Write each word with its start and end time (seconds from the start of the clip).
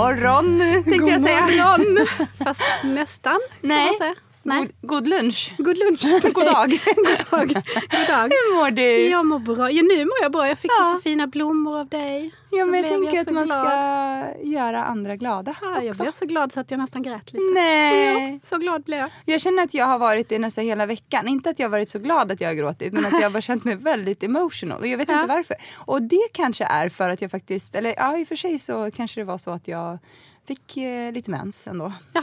morgon 0.00 0.58
tänkte 0.84 0.98
God 0.98 1.08
jag 1.08 1.22
säga. 1.22 1.40
morgon! 1.40 2.06
Fast 2.44 2.62
nästan. 2.84 3.38
kan 3.60 3.68
Nej. 3.68 3.86
man 3.86 3.98
säga. 3.98 4.14
Nej. 4.42 4.58
God, 4.60 4.70
god 4.82 5.06
lunch. 5.08 5.52
God 5.58 5.76
lunch. 5.78 6.22
God 6.34 6.44
dag. 6.44 6.70
God 7.30 7.30
dag. 7.30 7.48
God 7.48 8.08
dag. 8.08 8.28
Hur 8.30 8.56
mår 8.56 8.70
du? 8.70 9.08
Jag 9.08 9.26
mår 9.26 9.38
bra. 9.38 9.70
Ja, 9.70 9.82
nu 9.82 10.04
mår 10.04 10.14
jag 10.22 10.32
bra. 10.32 10.48
Jag 10.48 10.58
fick 10.58 10.70
Ja. 10.70 10.94
så 10.96 11.02
fina 11.02 11.26
blommor 11.26 11.78
av 11.80 11.88
dig. 11.88 12.30
Ja, 12.52 12.64
men 12.64 12.80
jag 12.82 12.88
tänker 12.90 13.20
att 13.20 13.28
så 13.28 13.34
man 13.34 13.44
glad. 13.46 13.60
ska 13.60 14.42
göra 14.42 14.84
andra 14.84 15.16
glada 15.16 15.54
Ja, 15.62 15.82
jag 15.82 15.88
också. 15.90 16.02
blev 16.02 16.12
så 16.12 16.26
glad 16.26 16.52
så 16.52 16.60
att 16.60 16.70
jag 16.70 16.78
nästan 16.80 17.02
grät 17.02 17.32
lite. 17.32 17.44
Nej. 17.54 18.32
Ja, 18.32 18.48
så 18.48 18.58
glad 18.58 18.82
blev 18.82 18.98
jag. 18.98 19.10
Jag 19.24 19.40
känner 19.40 19.62
att 19.62 19.74
jag 19.74 19.86
har 19.86 19.98
varit 19.98 20.28
det 20.28 20.38
nästan 20.38 20.64
hela 20.64 20.86
veckan. 20.86 21.28
Inte 21.28 21.50
att 21.50 21.58
jag 21.58 21.66
har 21.66 21.70
varit 21.70 21.88
så 21.88 21.98
glad 21.98 22.32
att 22.32 22.40
jag 22.40 22.48
har 22.48 22.54
gråtit 22.54 22.92
men 22.92 23.04
att 23.06 23.12
jag 23.12 23.22
har 23.22 23.30
bara 23.30 23.40
känt 23.40 23.64
mig 23.64 23.76
väldigt 23.76 24.22
emotional. 24.22 24.80
Och 24.80 24.86
jag 24.86 24.98
vet 24.98 25.08
Ja. 25.08 25.14
inte 25.22 25.34
varför. 25.34 25.56
Och 25.76 26.02
det 26.02 26.28
kanske 26.32 26.64
är 26.64 26.88
för 26.88 27.10
att 27.10 27.22
jag 27.22 27.30
faktiskt, 27.30 27.74
eller 27.74 27.94
ja 27.96 28.18
i 28.18 28.24
och 28.24 28.28
för 28.28 28.36
sig 28.36 28.58
så 28.58 28.90
kanske 28.96 29.20
det 29.20 29.24
var 29.24 29.38
så 29.38 29.50
att 29.50 29.68
jag 29.68 29.98
fick 30.50 30.76
eh, 30.76 31.12
lite 31.12 31.30
mens 31.30 31.66
ändå. 31.66 31.92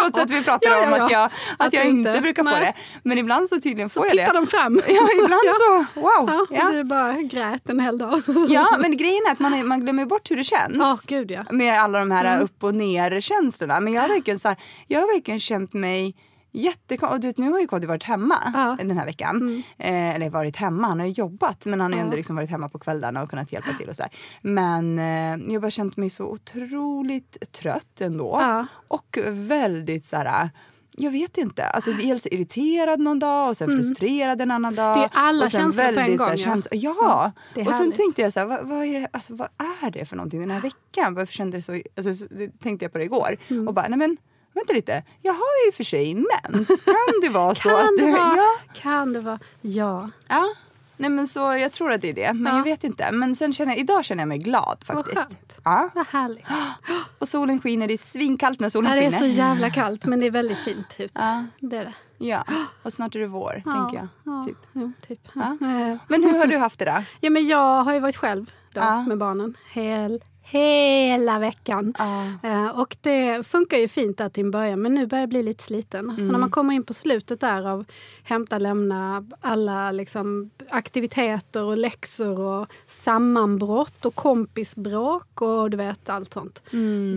Trots 0.00 0.18
att 0.18 0.30
vi 0.30 0.44
pratar 0.44 0.70
Ja, 0.70 0.78
ja, 0.80 0.86
om 0.86 0.92
att 0.92 1.10
ja. 1.10 1.10
jag, 1.10 1.24
att 1.24 1.66
Att 1.66 1.72
jag 1.72 1.84
inte 1.84 2.08
inte- 2.10 2.20
brukar 2.20 2.44
få 2.44 2.50
nej. 2.50 2.60
det. 2.60 2.74
Men 3.02 3.18
ibland 3.18 3.48
så 3.48 3.56
tydligen 3.60 3.88
Så 3.90 4.00
får 4.00 4.06
jag 4.06 4.16
det. 4.16 4.20
tittar 4.22 4.34
de 4.34 4.46
fram. 4.46 4.80
Ja, 4.88 5.08
ibland 5.24 5.42
Ja. 5.44 5.52
så. 5.54 6.00
Wow. 6.00 6.30
Ja, 6.30 6.46
Ja. 6.50 6.70
du 6.70 6.84
bara 6.84 7.12
grät 7.12 7.68
en 7.68 7.80
hel 7.80 7.98
dag. 7.98 8.22
Ja, 8.48 8.76
men 8.80 8.96
grejen 8.96 9.22
är 9.28 9.32
att 9.32 9.38
man, 9.38 9.68
man 9.68 9.80
glömmer 9.80 10.04
bort 10.06 10.30
hur 10.30 10.36
det 10.36 10.44
känns. 10.44 10.76
Ja, 10.78 10.98
gud 11.06 11.30
ja. 11.30 11.44
Med 11.50 11.80
alla 11.80 11.98
de 11.98 12.10
här 12.10 12.24
Mm. 12.24 12.44
upp 12.44 12.64
och 12.64 12.74
ner 12.74 13.20
känslorna. 13.20 13.80
Men 13.80 13.92
jag 13.92 14.02
har 14.02 14.08
verkligen, 14.08 14.38
så 14.38 14.48
här, 14.48 14.56
jag 14.86 15.00
har 15.00 15.06
verkligen 15.14 15.40
känt 15.40 15.72
mig 15.72 16.14
jättekonstigt. 16.54 17.12
Och 17.14 17.20
du 17.20 17.26
vet, 17.26 17.38
nu 17.38 17.50
har 17.50 17.60
ju 17.60 17.66
Kodjo 17.66 17.88
varit 17.88 18.02
hemma 18.02 18.38
Ja. 18.54 18.72
Mm. 18.72 18.88
den 18.88 18.98
här 18.98 19.06
veckan. 19.06 19.62
Eh, 19.78 20.14
eller 20.14 20.30
varit 20.30 20.56
hemma, 20.56 20.86
han 20.86 21.00
har 21.00 21.06
jobbat. 21.06 21.64
Men 21.64 21.80
han 21.80 21.92
har 21.92 21.98
Ja. 22.00 22.04
ändå 22.04 22.16
liksom 22.16 22.36
varit 22.36 22.50
hemma 22.50 22.68
på 22.68 22.78
kvällarna 22.78 23.22
och 23.22 23.30
kunnat 23.30 23.52
hjälpa 23.52 23.72
till 23.72 23.88
och 23.88 23.96
så 23.96 24.02
här. 24.02 24.12
Men 24.42 24.98
eh, 24.98 25.04
jag 25.46 25.52
har 25.52 25.60
bara 25.60 25.70
känt 25.70 25.96
mig 25.96 26.10
så 26.10 26.24
otroligt 26.26 27.52
trött 27.52 28.00
ändå. 28.00 28.38
Ja. 28.40 28.66
Och 28.88 29.18
väldigt 29.28 30.06
så 30.06 30.16
här... 30.16 30.50
Jag 30.96 31.10
vet 31.10 31.38
inte. 31.38 31.64
Alltså, 31.66 31.92
dels 31.92 32.26
irriterad 32.26 33.00
någon 33.00 33.18
dag 33.18 33.48
och 33.48 33.56
sen 33.56 33.68
frustrerad 33.70 34.40
en 34.40 34.50
annan 34.50 34.74
dag. 34.74 34.96
Mm. 34.96 35.08
Det 35.12 35.18
är 35.18 35.22
alla 35.28 35.44
och 35.44 35.50
sen 35.50 35.60
känslor 35.60 35.84
på 35.84 35.88
en 35.88 35.94
väldigt, 35.94 36.20
så 36.20 36.24
här, 36.24 36.30
gång, 36.36 36.38
ja. 36.38 36.44
käns- 36.54 36.68
ja. 36.70 37.32
Ja, 37.54 37.62
är 37.62 37.68
och 37.68 37.74
sen 37.74 37.92
tänkte 37.92 38.22
jag 38.22 38.32
så 38.32 38.40
här, 38.40 38.46
vad, 38.46 38.66
vad, 38.66 38.84
är 38.84 39.00
det, 39.00 39.08
alltså, 39.12 39.34
vad 39.34 39.48
är 39.84 39.90
det 39.90 40.04
för 40.04 40.16
någonting 40.16 40.40
den 40.40 40.50
här 40.50 40.60
veckan? 40.60 41.14
Varför 41.14 41.32
kände 41.34 41.56
det 41.56 41.62
så, 41.62 41.80
alltså, 41.96 42.14
så, 42.14 42.26
tänkte 42.62 42.84
jag 42.84 42.92
på 42.92 42.98
det 42.98 43.04
igår. 43.04 43.36
Mm. 43.48 43.68
Och 43.68 43.74
bara, 43.74 43.88
nej 43.88 43.98
men 43.98 44.16
vänta 44.54 44.72
lite. 44.72 45.02
Jag 45.22 45.32
har 45.32 45.66
ju 45.66 45.72
för 45.72 45.84
sig 45.84 46.14
mens. 46.14 46.68
Kan 46.68 47.20
det 47.22 47.28
vara 47.28 47.54
så 47.54 47.68
Kan 47.68 47.78
att 47.78 47.96
det 47.98 48.04
vara? 48.12 48.36
Ja. 48.36 48.50
Kan 48.74 49.12
det 49.12 49.20
vara? 49.20 49.38
Ja. 49.60 50.10
ja. 50.28 50.54
Nej 50.96 51.10
men 51.10 51.26
så 51.26 51.38
jag 51.40 51.72
tror 51.72 51.92
att 51.92 52.00
det 52.00 52.08
är 52.08 52.12
det. 52.12 52.32
Men 52.32 52.52
Ja. 52.52 52.58
jag 52.58 52.64
vet 52.64 52.84
inte. 52.84 53.12
Men 53.12 53.36
sen 53.36 53.52
känner 53.52 53.72
jag, 53.72 53.78
idag 53.80 54.04
känner 54.04 54.20
jag 54.22 54.28
mig 54.28 54.38
glad 54.38 54.84
Vad 54.88 54.96
faktiskt. 54.96 55.28
skönt. 55.28 55.60
Ja. 55.64 55.90
Vad 55.94 56.06
härligt. 56.06 56.44
Och 57.18 57.28
solen 57.28 57.60
skiner. 57.60 57.86
Det 57.88 57.94
är 57.94 57.98
svinkallt 57.98 58.60
när 58.60 58.68
solen 58.68 58.90
Ja, 58.90 59.00
det 59.00 59.06
är 59.06 59.10
skiner. 59.10 59.28
så 59.30 59.36
jävla 59.36 59.70
kallt 59.80 60.04
men 60.04 60.20
det 60.20 60.26
är 60.26 60.30
väldigt 60.30 60.58
fint 60.58 60.94
ute. 60.98 61.10
Ja. 61.14 61.44
Det 61.60 61.76
är 61.76 61.84
det. 61.84 61.94
Ja. 62.18 62.44
Och 62.82 62.92
snart 62.92 63.14
är 63.16 63.20
det 63.20 63.26
vår, 63.26 63.50
tänker 63.52 63.96
jag. 63.96 64.08
Ja, 64.24 64.42
Typ. 64.46 64.58
Jo, 64.72 64.92
typ. 65.08 65.20
Ja. 65.34 65.42
Eh, 65.42 65.96
Men 66.08 66.22
hur 66.24 66.38
har 66.38 66.46
du 66.46 66.56
haft 66.56 66.78
det 66.78 66.84
då? 66.84 67.02
Ja, 67.20 67.30
men 67.30 67.46
jag 67.46 67.84
har 67.84 67.92
ju 67.94 68.00
varit 68.00 68.16
själv 68.16 68.50
då, 68.72 68.80
Ja. 68.80 69.02
med 69.02 69.18
barnen 69.18 69.56
hel, 69.72 70.24
hela 70.44 71.38
veckan. 71.38 71.94
Ja. 71.98 72.24
Eh, 72.42 72.80
och 72.80 72.96
det 73.00 73.46
funkar 73.46 73.78
ju 73.78 73.88
fint 73.88 74.18
där 74.18 74.28
till 74.28 74.44
en 74.44 74.50
början 74.50 74.82
men 74.82 74.94
nu 74.94 75.06
börjar 75.06 75.22
jag 75.22 75.28
bli 75.28 75.42
lite 75.42 75.62
sliten. 75.62 76.16
Så 76.18 76.32
när 76.32 76.38
man 76.38 76.50
kommer 76.50 76.74
in 76.74 76.84
på 76.84 76.94
slutet 76.94 77.40
där 77.40 77.68
av 77.68 77.84
hämta, 78.22 78.58
lämna, 78.58 79.26
alla 79.40 79.92
liksom, 79.92 80.50
aktiviteter 80.70 81.62
och 81.62 81.76
läxor 81.76 82.40
och 82.40 82.66
sammanbrott 82.88 84.04
och 84.04 84.14
kompisbråk 84.14 85.42
och 85.42 85.70
du 85.70 85.76
vet 85.76 86.08
allt 86.08 86.32
sånt. 86.32 86.62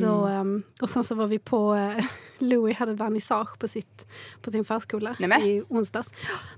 Då, 0.02 0.26
ehm, 0.26 0.64
och 0.82 0.90
sen 0.90 1.04
så 1.04 1.16
var 1.16 1.28
vi 1.28 1.40
på, 1.40 1.76
eh, 1.76 2.06
Louis 2.40 2.78
hade 2.78 2.94
vernissage 2.94 3.60
på, 3.60 3.68
sitt, 3.68 4.06
på 4.42 4.52
sin 4.52 4.66
förskola 4.66 5.16
Nämen. 5.20 5.42
i 5.42 5.64
onsdags. 5.68 6.10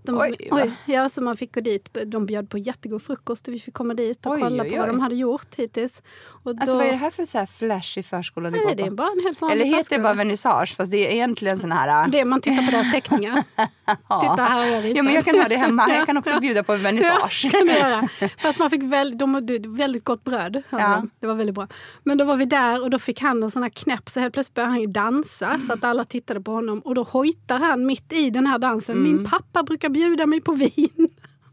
De, 0.03 0.19
Oj, 0.19 0.35
oj, 0.51 0.71
ja, 0.85 1.09
så 1.09 1.21
man 1.21 1.37
fick 1.37 1.55
gå 1.55 1.61
dit. 1.61 1.97
De 2.05 2.25
bjöd 2.25 2.49
på 2.49 2.57
jättegod 2.57 3.03
frukost 3.03 3.47
och 3.47 3.53
vi 3.53 3.59
fick 3.59 3.73
komma 3.73 3.93
dit 3.93 4.25
och 4.25 4.31
Oj, 4.31 4.41
kolla 4.41 4.63
oj, 4.63 4.69
på 4.69 4.77
vad 4.77 4.87
de 4.87 4.99
hade 4.99 5.15
gjort 5.15 5.55
hittills. 5.55 6.01
Och 6.43 6.55
Alltså 6.59 6.77
vad 6.77 6.85
är 6.85 6.91
det 6.91 6.97
här 6.97 7.11
för 7.11 7.25
så 7.25 7.37
här 7.37 7.45
flashig 7.45 8.05
förskola 8.05 8.49
Nej, 8.49 8.75
det 8.77 8.83
är 8.83 8.91
bara 8.91 9.07
en 9.17 9.23
helt 9.23 9.41
vanlig 9.41 9.55
Eller 9.55 9.65
heter 9.65 9.77
det 9.77 9.83
förskola. 9.83 10.03
bara 10.03 10.13
vernissage? 10.13 10.75
Fast 10.77 10.91
det 10.91 11.07
är 11.07 11.11
egentligen 11.11 11.59
sån 11.59 11.71
här... 11.71 12.07
Det 12.07 12.19
är 12.19 12.25
man 12.25 12.41
tittar 12.41 12.65
på 12.65 12.71
deras 12.71 12.91
teckningar. 12.91 13.43
Titta 14.21 14.43
här 14.43 14.81
har. 14.81 14.95
Ja, 14.95 15.03
men 15.03 15.13
jag 15.13 15.25
kan 15.25 15.35
ha 15.39 15.47
det 15.47 15.57
hemma. 15.57 15.89
Jag 15.89 16.05
kan 16.05 16.17
också 16.17 16.31
Ja. 16.31 16.39
bjuda 16.39 16.63
på 16.63 16.75
vernissage. 16.75 17.41
Ja, 17.45 17.49
kan 17.51 17.67
du 17.67 17.73
göra. 17.73 18.07
Fast 18.37 18.59
man 18.59 18.69
fick 18.69 18.83
väl, 18.83 19.17
de 19.17 19.33
väldigt 19.77 20.03
gott 20.03 20.23
bröd. 20.23 20.63
Ja. 20.69 20.77
de. 20.77 21.09
Det 21.19 21.27
var 21.27 21.35
väldigt 21.35 21.55
bra. 21.55 21.67
Men 22.03 22.17
då 22.17 22.25
var 22.25 22.35
vi 22.35 22.45
där 22.45 22.83
och 22.83 22.89
då 22.89 22.99
fick 22.99 23.21
han 23.21 23.43
en 23.43 23.51
sån 23.51 23.63
här 23.63 23.69
knäpp 23.69 24.09
så 24.09 24.19
helt 24.19 24.33
plötsligt 24.33 24.55
började 24.55 24.71
han 24.71 24.81
ju 24.81 24.87
dansa 24.87 25.59
så 25.67 25.73
att 25.73 25.83
alla 25.83 26.03
tittade 26.05 26.41
på 26.41 26.51
honom. 26.51 26.79
Och 26.79 26.95
då 26.95 27.03
hojtar 27.03 27.59
han 27.59 27.85
mitt 27.85 28.13
i 28.13 28.29
den 28.29 28.47
här 28.47 28.57
dansen. 28.57 28.97
Mm. 28.97 29.11
Min 29.11 29.25
pappa 29.29 29.63
brukar 29.63 29.89
bjuda 29.89 30.25
mig 30.25 30.41
på 30.41 30.51
vin. 30.51 31.09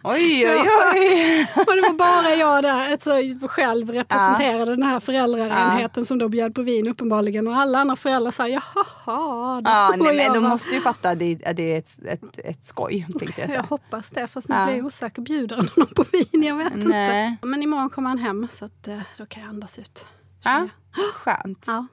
Oj, 0.08 0.46
oj, 0.50 0.68
oj. 0.94 1.46
Och 1.56 1.74
det 1.76 1.80
var 1.82 1.92
bara 1.98 2.34
jag 2.34 2.62
där, 2.62 2.92
alltså, 2.92 3.10
själv 3.48 3.90
representerade 3.90 4.70
den 4.70 4.82
här 4.82 5.00
föräldraenheten 5.00 6.04
som 6.06 6.18
då 6.18 6.28
bjöd 6.28 6.54
på 6.54 6.62
vin 6.62 6.88
uppenbarligen. 6.88 7.46
Och 7.48 7.56
alla 7.56 7.78
andra 7.78 7.96
föräldrar 7.96 8.30
sa 8.30 8.48
jaha. 8.48 8.60
då." 9.60 9.70
Ja, 9.70 9.88
nej, 9.96 9.98
men 9.98 10.16
jag 10.16 10.34
de 10.34 10.44
måste 10.48 10.74
ju 10.74 10.80
fatta 10.80 11.10
att 11.10 11.18
det, 11.18 11.38
att 11.46 11.56
det 11.56 11.74
är 11.74 11.78
ett, 11.78 11.98
ett, 12.04 12.38
ett 12.38 12.64
skoj. 12.64 13.06
Tänkte 13.18 13.40
jag 13.40 13.50
Jag 13.50 13.64
så. 13.64 13.68
hoppas 13.68 14.08
det, 14.10 14.28
fast 14.28 14.48
nu 14.48 14.54
Ja. 14.54 14.66
blir 14.66 14.76
jag 14.76 14.86
osäker. 14.86 15.22
Bjuder 15.22 15.56
han 15.56 15.68
honom 15.74 15.88
på 15.96 16.04
vin? 16.12 16.42
Jag 16.42 16.56
vet 16.56 16.74
Nej. 16.76 17.26
inte. 17.28 17.46
Men 17.46 17.62
imorgon 17.62 17.90
kommer 17.90 18.08
han 18.08 18.18
hem 18.18 18.48
så 18.58 18.64
att, 18.64 18.88
eh, 18.88 18.98
då 19.18 19.26
kan 19.26 19.42
jag 19.42 19.50
andas 19.50 19.78
ut. 19.78 20.06
Ja, 20.44 20.68
skönt. 21.14 21.64
Ja, 21.66 21.86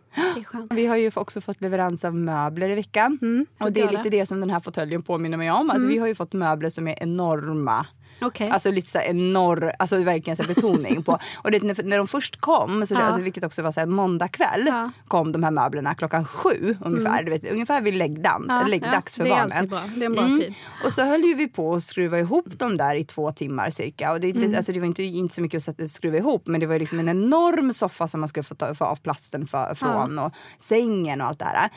skönt. 0.46 0.72
Vi 0.74 0.86
har 0.86 0.96
ju 0.98 1.12
också 1.16 1.42
fått 1.42 1.62
leverans 1.62 2.06
av 2.06 2.16
möbler 2.16 2.70
i 2.70 2.76
veckan. 2.76 3.20
Mm, 3.22 3.46
och 3.60 3.72
det 3.72 3.82
är 3.82 3.90
lite 3.90 4.10
det 4.10 4.26
som 4.26 4.40
den 4.40 4.50
här 4.50 4.60
fåtöljen 4.60 5.02
påminner 5.02 5.38
mig 5.38 5.52
om. 5.52 5.70
Alltså, 5.70 5.88
Vi 5.88 5.98
har 5.98 6.08
ju 6.08 6.16
fått 6.16 6.34
möbler 6.34 6.70
som 6.70 6.88
är 6.88 7.04
enorma. 7.04 7.86
Okej. 8.22 8.50
Alltså 8.50 8.72
lite 8.72 8.88
så 8.90 8.98
här 8.98 9.06
enorm, 9.06 9.72
alltså 9.80 10.04
verkligen 10.04 10.38
så 10.38 10.44
betoning 10.44 11.04
på. 11.04 11.20
Och 11.44 11.52
det, 11.52 11.64
när, 11.64 11.84
när 11.84 11.98
de 11.98 12.08
först 12.08 12.42
kom, 12.42 12.86
så, 12.88 12.94
Ja. 12.94 13.00
alltså, 13.00 13.22
vilket 13.22 13.44
också 13.44 13.62
var 13.62 13.72
så 13.72 13.80
här 13.80 13.88
måndag 13.88 14.28
kväll, 14.28 14.64
Ja. 14.68 14.92
kom 15.08 15.32
de 15.32 15.44
här 15.44 15.52
möblerna 15.52 15.96
klockan 15.96 16.26
sju 16.26 16.76
ungefär. 16.82 17.24
Du 17.24 17.32
vet, 17.32 17.52
ungefär 17.52 17.82
vid 17.82 17.94
läggdan, 17.94 18.46
Ja, 18.50 18.64
läggdags 18.68 19.16
för 19.16 19.24
det 19.24 19.30
är 19.30 19.36
barnen. 19.36 19.58
alltid 19.58 19.70
bra. 19.70 19.82
Det 19.96 20.02
är 20.02 20.06
en 20.06 20.14
bra 20.14 20.24
Mm. 20.26 20.40
tid. 20.40 20.54
Och 20.86 20.94
så 20.94 21.02
höll 21.04 21.22
ju 21.24 21.34
vi 21.34 21.48
på 21.48 21.74
att 21.76 21.84
skruva 21.84 22.20
ihop 22.20 22.60
dem 22.60 22.78
där 22.78 22.96
i 22.96 23.04
två 23.04 23.32
timmar 23.32 23.70
cirka. 23.70 24.12
Och 24.12 24.20
det, 24.20 24.30
Mm. 24.30 24.52
det, 24.52 24.58
alltså 24.58 24.72
det 24.72 24.80
var 24.80 24.88
inte, 24.88 25.04
inte 25.04 25.36
så 25.36 25.42
mycket 25.42 25.58
att 25.58 25.64
sätta, 25.64 25.88
skruva 25.88 26.18
ihop 26.18 26.48
men 26.48 26.60
det 26.62 26.66
var 26.68 26.80
liksom 26.80 27.00
en 27.00 27.10
enorm 27.10 27.74
soffa 27.74 28.08
som 28.08 28.20
man 28.20 28.28
skulle 28.30 28.44
få, 28.44 28.56
ta, 28.56 28.74
få 28.76 28.86
av 28.86 28.96
plasten 28.96 29.48
för, 29.48 29.74
från 29.74 30.20
och 30.20 30.34
sängen 30.60 31.22
och 31.22 31.28
allt 31.28 31.40
det 31.40 31.46
här. 31.46 31.70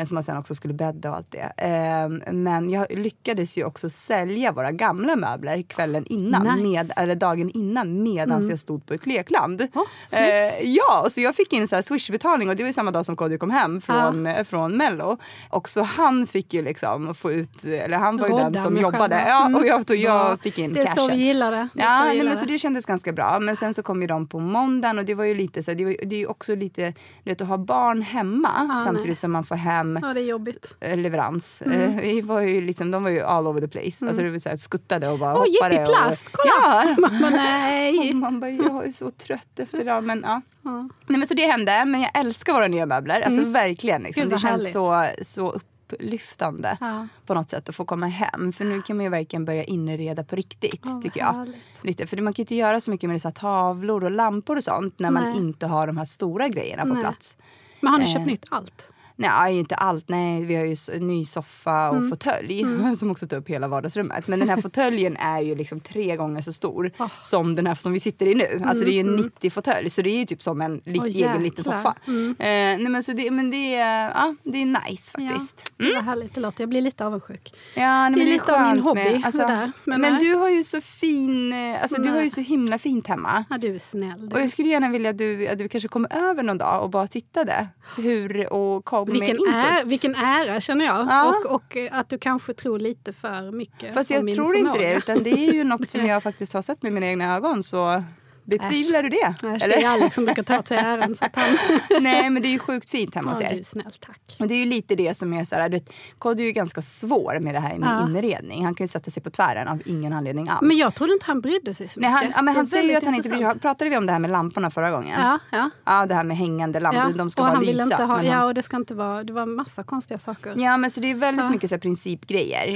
Eh, 0.00 0.04
som 0.04 0.14
man 0.14 0.22
sen 0.22 0.36
också 0.36 0.54
skulle 0.54 0.74
bädda 0.74 1.10
och 1.10 1.16
allt 1.16 1.30
det. 1.30 1.52
Eh, 1.56 2.32
men 2.32 2.70
jag 2.70 2.86
lyckades 2.90 3.56
ju 3.58 3.64
också 3.64 3.90
sälja 3.90 4.52
våra 4.52 4.72
gamla 4.72 5.16
möbler 5.16 5.62
kvällen 5.68 6.04
innan, 6.06 6.42
Nice. 6.42 6.52
Mm. 6.52 6.70
med, 6.72 6.92
eller 6.96 7.14
dagen 7.14 7.50
innan 7.50 8.02
medan 8.02 8.48
jag 8.48 8.58
stod 8.58 8.86
på 8.86 8.94
ett 8.94 9.06
lekland. 9.06 9.58
Snyggt. 10.06 10.56
Eh, 10.58 10.60
ja, 10.62 11.00
och 11.04 11.12
så 11.12 11.20
jag 11.20 11.34
fick 11.34 11.52
in 11.52 11.68
så 11.68 11.74
här 11.74 11.82
swishbetalning 11.82 12.48
och 12.48 12.56
det 12.56 12.62
var 12.62 12.68
ju 12.68 12.72
samma 12.72 12.90
dag 12.90 13.04
som 13.06 13.16
Kodjo 13.16 13.38
kom 13.38 13.50
hem 13.50 13.80
från, 13.80 14.26
eh, 14.26 14.44
från 14.44 14.76
Mello. 14.76 15.18
Och 15.50 15.68
så 15.68 15.82
han 15.82 16.26
fick 16.26 16.54
ju 16.54 16.62
liksom 16.62 17.14
få 17.14 17.32
ut, 17.32 17.64
eller 17.64 17.96
han 17.98 18.16
var 18.16 18.28
ju 18.28 18.34
den 18.34 18.44
Rodda 18.44 18.62
som 18.62 18.72
med 18.74 18.82
jobbade. 18.82 19.24
Ja, 19.28 19.46
Mm. 19.46 19.54
och 19.60 19.66
jag, 19.66 19.80
och 19.90 19.96
jag 19.96 20.26
Bra. 20.28 20.36
fick 20.36 20.58
in 20.58 20.72
Det 20.72 20.80
är 20.80 20.86
cashen. 20.86 21.04
så 21.04 21.08
vi 21.10 21.16
gillar 21.16 21.50
det. 21.50 21.68
det. 21.74 21.82
Ja, 21.82 22.04
nej, 22.04 22.22
men 22.24 22.36
så 22.36 22.44
det 22.44 22.58
kändes 22.58 22.86
ganska 22.86 23.12
bra. 23.12 23.38
Men 23.40 23.56
sen 23.56 23.74
så 23.74 23.82
kom 23.82 24.00
ju 24.02 24.08
de 24.08 24.26
på 24.26 24.38
måndagen 24.40 24.98
och 24.98 25.04
det 25.04 25.14
var 25.14 25.24
ju 25.24 25.34
lite 25.34 25.62
så 25.62 25.70
här, 25.70 25.78
det, 25.78 25.84
var, 25.84 25.96
det 26.02 26.14
är 26.16 26.18
ju 26.20 26.26
också 26.26 26.54
lite, 26.54 26.82
du 27.24 27.30
vet 27.30 27.40
att 27.40 27.48
ha 27.48 27.56
barn 27.58 28.02
hemma 28.02 28.82
samtidigt 28.84 29.06
nej. 29.06 29.14
som 29.16 29.32
man 29.32 29.44
får 29.44 29.54
hem 29.54 29.98
Ja, 30.02 30.14
det 30.14 30.20
är 30.20 30.24
jobbigt. 30.24 30.74
eh, 30.80 30.96
leverans. 30.96 31.62
Mm. 31.66 31.80
Eh, 31.80 32.00
vi 32.02 32.20
var 32.20 32.40
ju 32.40 32.60
liksom, 32.60 32.90
de 32.90 33.02
var 33.02 33.10
ju 33.10 33.20
all 33.20 33.46
over 33.46 33.60
the 33.60 33.68
place. 33.68 34.06
Alltså 34.06 34.22
det 34.22 34.30
var 34.30 34.38
så 34.38 34.48
här, 34.48 34.56
skuttade 34.56 35.08
och 35.08 35.18
bara 35.18 35.38
Åh, 35.38 35.44
hoppade. 35.60 35.74
jippi 35.74 35.86
plast! 35.86 36.24
och, 36.26 36.32
Kolla! 36.32 36.84
Ja, 36.84 36.94
Mamma, 37.10 37.30
nej. 37.30 38.08
och 38.10 38.16
man 38.16 38.40
bara, 38.40 38.50
jag 38.50 38.86
är 38.86 38.92
så 38.92 39.10
trött 39.10 39.58
efter 39.58 39.84
det. 39.84 40.00
Men, 40.00 40.22
ja. 40.26 40.40
Ja. 40.62 40.70
Nej, 41.06 41.18
men 41.18 41.26
så 41.26 41.34
det 41.34 41.46
hände, 41.46 41.84
men 41.84 42.00
jag 42.00 42.10
älskar 42.14 42.52
våra 42.52 42.68
nya 42.68 42.86
möbler. 42.86 43.20
Alltså 43.22 43.44
verkligen. 43.44 44.02
Liksom. 44.02 44.22
Gud, 44.22 44.32
Det 44.32 44.38
känns 44.38 44.72
så, 44.72 45.06
så 45.22 45.50
upp, 45.50 45.62
upplyftande 45.90 46.76
Ja. 46.80 47.08
på 47.26 47.34
något 47.34 47.50
sätt 47.50 47.68
att 47.68 47.76
få 47.76 47.84
komma 47.84 48.06
hem. 48.06 48.52
För 48.52 48.64
nu 48.64 48.82
kan 48.82 48.96
man 48.96 49.04
ju 49.04 49.10
verkligen 49.10 49.44
börja 49.44 49.64
inreda 49.64 50.24
på 50.24 50.36
riktigt. 50.36 50.80
Vad 50.86 51.02
tycker 51.02 51.20
jag. 51.20 51.32
härligt. 51.32 51.56
Lite, 51.84 52.06
för 52.06 52.16
man 52.16 52.32
kan 52.32 52.40
ju 52.40 52.42
inte 52.42 52.54
göra 52.54 52.80
så 52.80 52.90
mycket 52.90 53.10
med 53.10 53.22
så 53.22 53.30
tavlor 53.30 54.04
och 54.04 54.10
lampor 54.10 54.56
och 54.56 54.64
sånt 54.64 54.98
när 54.98 55.10
man 55.10 55.22
Nej. 55.24 55.36
inte 55.36 55.66
har 55.66 55.86
de 55.86 55.96
här 55.96 56.04
stora 56.04 56.48
grejerna 56.48 56.82
på 56.82 56.92
Nej. 56.92 57.02
plats. 57.02 57.36
Men 57.80 57.92
har 57.92 57.98
ni 57.98 58.04
Eh. 58.04 58.10
köpt 58.14 58.26
nytt 58.26 58.44
allt? 58.50 58.88
Nej, 59.18 59.58
inte 59.58 59.74
allt. 59.74 60.08
Nej, 60.08 60.44
vi 60.44 60.54
har 60.56 60.64
ju 60.64 60.76
ny 61.00 61.24
soffa 61.24 61.90
och 61.90 61.96
Mm. 61.96 62.10
fåtölj 62.10 62.64
som 62.98 63.10
också 63.10 63.26
tar 63.26 63.36
upp 63.36 63.48
hela 63.48 63.68
vardagsrummet. 63.68 64.28
Men 64.28 64.38
den 64.38 64.48
här 64.48 64.56
fåtöljen 64.62 65.16
är 65.16 65.40
ju 65.40 65.54
liksom 65.54 65.80
tre 65.80 66.16
gånger 66.16 66.42
så 66.42 66.52
stor 66.52 66.90
Ah. 66.96 67.08
som 67.22 67.54
den 67.54 67.66
här 67.66 67.74
som 67.74 67.92
vi 67.92 68.00
sitter 68.00 68.26
i 68.26 68.34
nu. 68.34 68.62
Alltså 68.66 68.84
det 68.84 68.90
är 68.90 68.94
ju 68.94 69.00
en 69.00 69.18
90-fåtölj 69.18 69.90
så 69.90 70.02
det 70.02 70.10
är 70.10 70.18
ju 70.18 70.24
typ 70.24 70.42
som 70.42 70.60
en 70.60 70.80
li- 70.84 70.98
Åh, 71.00 71.06
egen 71.06 71.42
liten 71.42 71.64
soffa. 71.64 71.94
Eh, 72.06 72.34
nej, 72.38 72.88
men 72.88 73.02
så 73.02 73.12
det, 73.12 73.30
men 73.30 73.50
det, 73.50 73.74
är, 73.74 74.10
ja, 74.14 74.34
det 74.42 74.62
är 74.62 74.66
nice 74.66 75.10
faktiskt. 75.12 75.72
Ja, 75.76 75.86
vad 75.94 76.04
härligt 76.04 76.34
det 76.34 76.40
låter. 76.40 76.62
Jag 76.62 76.68
blir 76.68 76.80
lite 76.80 77.06
avundsjuk. 77.06 77.54
Ja, 77.74 78.08
nej, 78.08 78.12
Det 78.14 78.20
är 78.20 78.24
men 78.24 78.32
lite 78.32 78.56
av 78.60 78.74
min 78.74 78.82
hobby, 78.84 79.00
Med, 79.04 79.22
alltså, 79.24 79.42
där. 79.42 79.72
men 79.84 80.00
Men 80.00 80.18
du 80.18 80.34
har 80.34 80.48
ju 80.48 80.64
så 80.64 80.80
fin, 80.80 81.52
eh, 81.52 81.82
alltså, 81.82 82.02
du 82.02 82.08
har 82.10 82.22
ju 82.22 82.30
så 82.30 82.40
himla 82.40 82.78
fint 82.78 83.06
hemma. 83.06 83.44
Ja, 83.50 83.58
du 83.58 83.74
är 83.74 83.78
snäll. 83.78 84.30
Och 84.34 84.40
jag 84.40 84.50
skulle 84.50 84.68
gärna 84.68 84.88
vilja 84.88 85.10
att 85.10 85.18
du, 85.18 85.48
att 85.48 85.58
du 85.58 85.68
kanske 85.68 85.88
kommer 85.88 86.16
över 86.30 86.42
någon 86.42 86.58
dag 86.58 86.82
och 86.82 86.90
bara 86.90 87.06
tittade. 87.06 87.68
Hur, 87.96 88.52
och 88.52 88.84
kom 88.84 89.05
vilken, 89.12 89.28
med 89.28 89.36
input. 89.36 89.54
är, 89.54 89.84
vilken 89.84 90.14
ära 90.14 90.60
känner 90.60 90.84
jag. 90.84 91.06
Ja. 91.08 91.28
Och, 91.28 91.54
och 91.54 91.76
eh, 91.76 91.98
att 91.98 92.08
du 92.08 92.18
kanske 92.18 92.54
tror 92.54 92.78
lite 92.78 93.12
för 93.12 93.52
mycket 93.52 93.94
Fast 93.94 94.10
om 94.10 94.28
jag 94.28 94.36
tror 94.36 94.56
inte 94.56 94.72
förmåga. 94.72 94.88
det, 94.88 94.96
utan 94.98 95.22
det 95.22 95.30
är 95.30 95.52
ju 95.52 95.64
något 95.64 95.90
som 95.90 96.06
jag 96.06 96.22
faktiskt 96.22 96.52
har 96.52 96.62
sett 96.62 96.82
med 96.82 96.92
mina 96.92 97.06
egna 97.06 97.36
ögon. 97.36 97.62
Så 97.62 98.02
betvivlar 98.46 99.02
du 99.02 99.08
det? 99.08 99.16
Äsch, 99.46 99.60
det 99.60 99.82
är 99.84 99.88
Alex 99.88 100.14
som 100.14 100.24
brukar 100.24 100.42
ta 100.42 100.58
åt 100.58 100.68
sig 100.68 100.76
äran. 100.78 101.14
Så 101.14 101.24
att 101.24 101.36
han... 101.36 101.58
Nej, 102.02 102.30
men 102.30 102.42
det 102.42 102.48
är 102.48 102.50
ju 102.50 102.58
sjukt 102.58 102.90
fint 102.90 103.14
hemma 103.14 103.30
hos 103.30 103.40
er. 103.40 103.62
snäll, 103.62 103.92
tack. 104.00 104.36
Och 104.38 104.46
det 104.48 104.54
är 104.54 104.58
ju 104.58 104.64
lite 104.64 104.94
det 104.94 105.14
som 105.16 105.32
är 105.32 105.44
så 105.44 105.54
här, 105.54 105.68
du 105.68 105.76
vet, 105.76 105.92
Kodjo 106.18 106.42
är 106.42 106.46
ju 106.46 106.52
ganska 106.52 106.82
svår 106.82 107.38
med 107.40 107.54
det 107.54 107.60
här 107.60 107.78
med 107.78 107.88
Ja. 107.88 108.06
inredning. 108.06 108.64
Han 108.64 108.74
kan 108.74 108.84
ju 108.84 108.88
sätta 108.88 109.10
sig 109.10 109.22
på 109.22 109.30
tvären 109.30 109.68
av 109.68 109.82
ingen 109.86 110.12
anledning 110.12 110.48
alls. 110.48 110.60
Men 110.62 110.76
jag 110.76 110.94
trodde 110.94 111.12
inte 111.12 111.26
han 111.26 111.40
brydde 111.40 111.74
sig 111.74 111.88
så 111.88 112.00
Nej, 112.00 112.10
han, 112.10 112.24
ja, 112.36 112.42
men 112.42 112.44
Det 112.54 112.58
han 112.58 112.66
säger 112.66 112.88
ju 112.90 112.94
att 112.96 113.04
han 113.04 113.14
inte 113.14 113.28
bryr 113.28 113.50
sig. 113.50 113.58
Pratade 113.58 113.90
vi 113.90 113.96
om 113.96 114.06
det 114.06 114.12
här 114.12 114.18
med 114.18 114.30
lamporna 114.30 114.70
förra 114.70 114.90
gången? 114.90 115.20
Ja, 115.20 115.38
ja. 115.52 115.70
Ja, 115.84 116.06
det 116.06 116.14
här 116.14 116.24
med 116.24 116.36
hängande 116.36 116.80
lampor. 116.80 117.02
ja. 117.02 117.16
De 117.16 117.30
ska 117.30 117.42
och 117.42 117.48
bara 117.48 117.54
han 117.54 117.64
lysa. 117.64 117.82
inte 117.82 117.96
ha, 117.96 118.16
men 118.16 118.26
ja, 118.26 118.32
han- 118.32 118.46
och 118.46 118.54
det 118.54 118.62
ska 118.62 118.76
inte 118.76 118.94
vara, 118.94 119.24
det 119.24 119.32
var 119.32 119.46
massa 119.46 119.82
konstiga 119.82 120.18
saker. 120.18 120.54
Ja, 120.56 120.76
men 120.76 120.90
så 120.90 121.00
det 121.00 121.10
är 121.10 121.14
väldigt 121.14 121.50
mycket 121.50 121.70
så 121.70 121.74
här 121.74 121.80
principgrejer. 121.80 122.68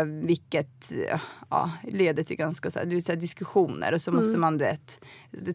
Eh, 0.00 0.04
vilket 0.04 0.92
ja, 1.50 1.70
leder 1.82 2.22
till 2.22 2.36
ganska 2.36 2.70
så 2.70 2.78
här, 2.78 2.86
vet, 2.86 3.04
så 3.04 3.12
här, 3.12 3.16
diskussioner. 3.20 3.94
Och 3.94 4.00
så 4.00 4.12
måste 4.12 4.28
Mm. 4.28 4.40
man 4.40 4.58
du 4.58 4.64
vet, 4.64 5.00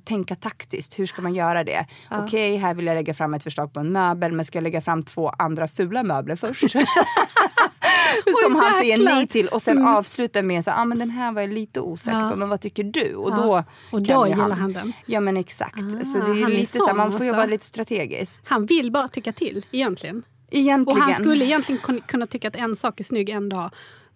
tänka 0.05 0.35
taktiskt. 0.35 0.99
Hur 0.99 1.05
ska 1.05 1.21
man 1.21 1.33
göra 1.35 1.63
det? 1.63 1.85
Okej, 2.11 2.57
här 2.57 2.73
vill 2.73 2.85
jag 2.85 2.95
lägga 2.95 3.13
fram 3.13 3.33
ett 3.33 3.43
förslag 3.43 3.73
på 3.73 3.79
en 3.79 3.91
möbel. 3.91 4.31
Men 4.31 4.45
ska 4.45 4.57
jag 4.57 4.63
lägga 4.63 4.81
fram 4.81 5.03
två 5.03 5.29
andra 5.29 5.67
fula 5.67 6.03
möbler 6.03 6.35
först? 6.35 6.61
Som 8.43 8.55
han 8.55 8.73
säger 8.73 8.97
nej 9.05 9.27
till. 9.27 9.47
Och 9.47 9.61
sen 9.61 9.85
avsluta 9.87 10.41
med 10.41 10.63
så 10.63 10.71
ah, 10.71 10.85
men 10.85 10.99
den 10.99 11.09
här 11.09 11.31
var 11.31 11.41
jag 11.41 11.49
lite 11.49 11.81
osäker 11.81 12.19
Ja. 12.19 12.29
på. 12.29 12.35
Men 12.35 12.49
vad 12.49 12.61
tycker 12.61 12.83
du? 12.83 13.15
Och 13.15 13.31
Ja. 13.31 13.35
då, 13.35 13.63
Och 13.91 14.01
då 14.01 14.27
gillar 14.27 14.49
han 14.55 14.73
den. 14.73 14.93
Ja 15.05 15.19
men 15.19 15.37
exakt. 15.37 15.75
Ah, 15.77 16.03
så 16.05 16.17
det 16.19 16.23
är 16.25 16.27
han 16.43 16.51
är 16.51 16.55
lite 16.57 16.77
så 16.77 16.87
här, 16.87 16.93
man 16.93 17.11
får 17.11 17.25
jobba 17.25 17.37
alltså. 17.37 17.49
lite 17.51 17.65
strategiskt. 17.65 18.47
Han 18.47 18.65
vill 18.65 18.91
bara 18.91 19.07
tycka 19.07 19.31
till 19.33 19.65
egentligen. 19.71 20.23
Egentligen. 20.51 20.97
Och 20.99 21.03
han 21.03 21.13
skulle 21.13 21.45
egentligen 21.45 21.81
kun- 21.81 22.01
kunna 22.07 22.25
tycka 22.25 22.47
att 22.47 22.55
en 22.55 22.75
sak 22.75 22.99
är 22.99 23.03
snygg 23.03 23.29
en 23.29 23.49
dag 23.49 23.69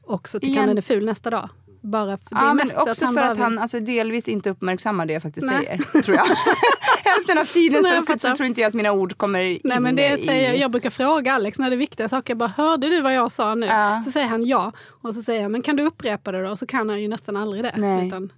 och 0.04 0.28
så 0.28 0.40
tycker 0.40 0.52
Igen- 0.52 0.60
han 0.60 0.68
den 0.68 0.78
är 0.78 0.82
ful 0.82 1.06
nästa 1.06 1.30
dag. 1.30 1.50
Bara 1.92 2.18
för, 2.18 2.36
det 2.36 2.42
Ja, 2.42 2.54
men 2.54 2.72
också 2.76 3.08
för 3.08 3.14
bara 3.14 3.26
att 3.26 3.38
vill- 3.38 3.44
han 3.44 3.60
alltså, 3.60 3.80
delvis 3.80 4.28
inte 4.28 4.50
uppmärksammar 4.50 5.06
det 5.06 5.14
jag 5.14 5.22
faktiskt 5.22 5.48
Nej. 5.52 5.66
säger. 5.66 6.02
Tror 6.02 6.18
jag. 6.18 6.26
Hälften 7.12 7.38
av 7.38 7.46
tiden 7.46 7.82
Nej, 7.84 8.02
så, 8.20 8.30
så 8.30 8.36
tror 8.36 8.48
inte 8.48 8.62
jag 8.62 8.68
att 8.68 8.74
mina 8.74 8.92
ord 8.92 9.18
kommer 9.18 9.40
Nej, 9.40 9.62
in 9.78 9.84
men 9.84 9.96
det 9.96 10.26
säger, 10.26 10.50
jag, 10.50 10.58
jag 10.58 10.72
brukar 10.72 10.90
fråga 10.90 11.34
Alex 11.34 11.60
när 11.60 11.70
det 11.70 11.76
är 11.76 11.78
viktiga 11.78 12.10
saker. 12.10 12.32
Jag 12.32 12.38
bara, 12.38 12.54
hörde 12.58 12.90
du 12.90 13.02
vad 13.02 13.14
jag 13.14 13.32
sa 13.32 13.56
nu? 13.56 13.66
Ja. 13.66 14.02
Så 14.06 14.12
säger 14.12 14.28
han 14.28 14.46
ja. 14.46 14.72
Och 15.02 15.14
så 15.14 15.22
säger 15.22 15.42
jag, 15.42 15.52
men 15.52 15.62
kan 15.62 15.76
du 15.76 15.84
upprepa 15.84 16.32
det 16.32 16.44
då? 16.44 16.56
Så 16.56 16.66
kan 16.66 16.90
han 16.90 17.02
ju 17.02 17.08
nästan 17.08 17.36
aldrig 17.38 17.64
det. 17.64 17.74
Nej. 17.78 18.08
Utan 18.08 18.32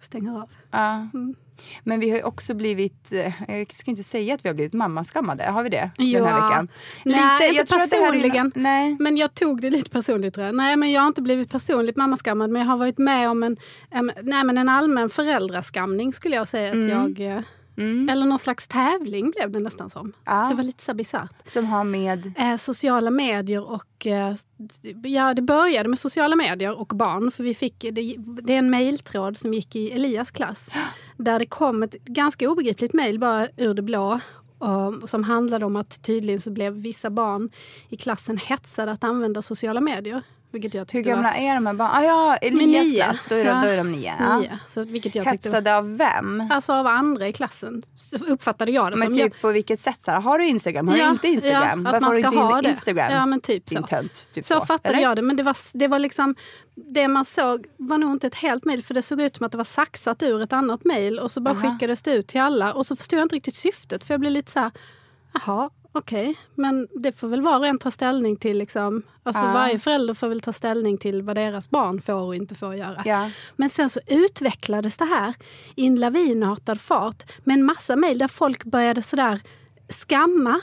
stänger 0.00 0.40
av. 0.40 0.50
Ja. 0.70 1.06
Mm. 1.14 1.34
Men 1.84 2.00
vi 2.00 2.10
har 2.10 2.16
ju 2.16 2.22
också 2.22 2.54
blivit, 2.54 3.12
eh, 3.12 3.32
jag 3.58 3.72
ska 3.72 3.90
inte 3.90 4.02
säga 4.02 4.34
att 4.34 4.44
vi 4.44 4.48
har 4.48 4.54
blivit 4.54 4.72
mammaskammade, 4.72 5.44
har 5.44 5.62
vi 5.62 5.68
det 5.68 5.90
den 5.96 6.06
Ja. 6.10 6.24
här 6.24 6.48
veckan? 6.48 6.68
Nej, 7.04 7.48
inte 7.48 7.64
tror 7.64 7.80
att 7.82 7.90
det 7.90 7.96
här 7.96 8.02
är- 8.06 8.10
personligen. 8.12 8.52
nej. 8.54 8.96
Men 9.00 9.16
jag 9.16 9.34
tog 9.34 9.60
det 9.60 9.70
lite 9.70 9.90
personligt 9.90 10.34
tror 10.34 10.46
jag. 10.46 10.54
Nej, 10.54 10.76
men 10.76 10.92
jag 10.92 11.00
har 11.00 11.08
inte 11.08 11.22
blivit 11.22 11.50
personligt 11.50 11.96
mammaskammad. 11.96 12.50
Men 12.50 12.62
jag 12.62 12.66
har 12.68 12.76
varit 12.76 12.98
med 12.98 13.30
om 13.30 13.42
en, 13.42 13.56
en, 13.90 14.12
nej, 14.22 14.44
men 14.44 14.58
en 14.58 14.68
allmän 14.68 15.10
föräldraskamning 15.10 16.12
skulle 16.12 16.36
jag 16.36 16.48
säga 16.48 16.70
att 16.70 16.88
jag... 17.18 17.42
eh, 17.76 18.12
Eller 18.12 18.26
någon 18.26 18.38
slags 18.38 18.68
tävling 18.68 19.30
blev 19.30 19.50
det 19.50 19.60
nästan 19.60 19.90
som. 19.90 20.12
Ja. 20.24 20.46
Det 20.50 20.54
var 20.54 20.62
lite 20.62 20.84
så 20.84 20.94
bisarrt. 20.94 21.48
Som 21.48 21.66
har 21.66 21.84
med... 21.84 22.32
Eh, 22.38 22.56
sociala 22.56 23.10
medier 23.10 23.70
och... 23.70 24.06
Eh, 24.06 24.34
ja, 25.02 25.34
det 25.34 25.42
började 25.42 25.88
med 25.88 25.98
sociala 25.98 26.36
medier 26.36 26.78
och 26.80 26.86
barn. 26.88 27.30
För 27.30 27.44
vi 27.44 27.54
fick, 27.54 27.80
det, 27.80 28.16
det 28.18 28.54
är 28.54 28.58
en 28.58 28.70
mejltråd 28.70 29.36
som 29.36 29.54
gick 29.54 29.76
i 29.76 29.90
Elias 29.90 30.30
klass. 30.30 30.68
Där 31.16 31.38
det 31.38 31.46
kom 31.46 31.82
ett 31.82 31.92
ganska 32.04 32.50
obegripligt 32.50 32.92
mejl 32.92 33.18
bara 33.18 33.48
ur 33.56 33.74
det 33.74 33.82
blå. 33.82 34.20
um, 34.58 35.02
som 35.06 35.24
handlade 35.24 35.66
om 35.66 35.76
att 35.76 36.02
tydligen 36.02 36.40
så 36.40 36.50
blev 36.50 36.72
vissa 36.72 37.10
barn 37.10 37.50
i 37.88 37.96
klassen 37.96 38.36
hetsade 38.36 38.92
att 38.92 39.04
använda 39.04 39.42
sociala 39.42 39.80
medier. 39.80 40.22
Vilket 40.52 40.74
jag 40.74 40.92
Hur 40.92 41.00
gamla 41.00 41.22
var... 41.30 41.36
är 41.38 41.54
de 41.54 41.66
här 41.66 41.74
barnen? 41.74 41.96
Ah, 41.96 42.04
ja, 42.04 42.38
Men 42.42 42.60
Elias 42.60 42.86
nio. 42.92 43.04
klass, 43.04 43.26
då 43.28 43.34
är, 43.34 43.44
de, 43.44 43.50
Ja. 43.50 43.62
då 43.62 43.68
är 43.68 43.76
de 43.76 43.92
nio. 43.92 44.14
Ja. 44.18 44.38
Nio, 44.38 44.58
så 44.68 44.84
vilket 44.84 45.14
jag 45.14 45.30
tyckte 45.30 45.48
var, 45.48 45.56
Hetsade 45.56 45.76
av 45.76 45.96
vem? 45.96 46.48
Alltså 46.50 46.72
av 46.72 46.86
andra 46.86 47.28
i 47.28 47.32
klassen. 47.32 47.82
Så 47.96 48.16
uppfattade 48.16 48.72
jag 48.72 48.92
det 48.92 48.96
Men 48.96 49.08
som. 49.10 49.18
Jag- 49.18 49.32
typ 49.32 49.40
på 49.42 49.48
vilket 49.52 49.80
sätt? 49.80 50.02
Så 50.02 50.10
här, 50.10 50.20
har 50.20 50.38
du 50.38 50.46
Instagram? 50.46 50.88
Har 50.88 50.96
Ja, 50.96 51.04
du 51.04 51.10
inte 51.10 51.28
Instagram? 51.28 51.84
ja, 51.84 51.90
Varför 51.92 52.00
man 52.00 52.02
har 52.04 52.12
du 52.12 52.18
inte 52.18 52.38
ha. 52.38 52.62
Instagram? 52.62 53.10
Ja, 53.12 53.26
men 53.26 53.40
typ 53.40 53.66
Din 53.66 53.80
så. 53.82 53.86
tönt. 53.86 54.26
Typ 54.32 54.44
så, 54.44 54.54
så 54.60 54.66
fattade 54.66 54.94
eller? 54.94 55.02
jag 55.08 55.16
det. 55.16 55.22
Men 55.22 55.36
det 55.36 55.42
var, 55.42 55.56
det 55.72 55.88
var 55.88 55.98
liksom, 55.98 56.34
det 56.74 57.08
man 57.08 57.24
såg 57.24 57.66
var 57.76 57.98
nog 57.98 58.12
inte 58.12 58.26
ett 58.26 58.34
helt 58.34 58.64
mejl 58.64 58.82
för 58.84 58.94
det 58.94 59.02
såg 59.02 59.20
ut 59.20 59.36
som 59.36 59.46
att 59.46 59.52
det 59.52 59.58
var 59.58 59.64
saxat 59.64 60.22
ur 60.22 60.42
ett 60.42 60.52
annat 60.52 60.84
mejl 60.84 61.18
och 61.18 61.30
så 61.30 61.40
bara 61.40 61.54
Aha. 61.54 61.70
skickades 61.70 62.02
det 62.02 62.14
ut 62.14 62.26
till 62.26 62.40
alla 62.40 62.72
och 62.74 62.86
så 62.86 62.96
förstod 62.96 63.18
jag 63.18 63.24
inte 63.24 63.34
riktigt 63.36 63.54
syftet 63.54 64.04
för 64.04 64.14
jag 64.14 64.20
blev 64.20 64.32
lite 64.32 64.52
så 64.52 64.58
här, 64.58 64.70
jaha, 65.32 65.70
okej, 65.92 66.36
men 66.54 66.88
det 66.96 67.12
får 67.12 67.28
väl 67.28 67.42
var 67.42 67.58
och 67.58 67.66
en 67.66 67.78
ta 67.78 67.90
ställning 67.90 68.36
till. 68.36 68.58
Liksom. 68.58 69.02
Alltså 69.22 69.44
Ja. 69.44 69.52
Varje 69.52 69.78
förälder 69.78 70.14
får 70.14 70.28
väl 70.28 70.40
ta 70.40 70.52
ställning 70.52 70.98
till 70.98 71.22
vad 71.22 71.36
deras 71.36 71.70
barn 71.70 72.00
får 72.00 72.22
och 72.22 72.36
inte 72.36 72.54
får 72.54 72.74
göra. 72.74 73.02
Ja. 73.04 73.30
Men 73.56 73.70
sen 73.70 73.90
så 73.90 74.00
utvecklades 74.06 74.96
det 74.96 75.04
här 75.04 75.34
i 75.74 75.86
en 75.86 75.96
lavinartad 75.96 76.80
fart 76.80 77.22
med 77.44 77.54
en 77.54 77.64
massa 77.64 77.96
mejl 77.96 78.18
där 78.18 78.28
folk 78.28 78.64
började 78.64 79.02
sådär 79.02 79.40
skamma 79.88 80.60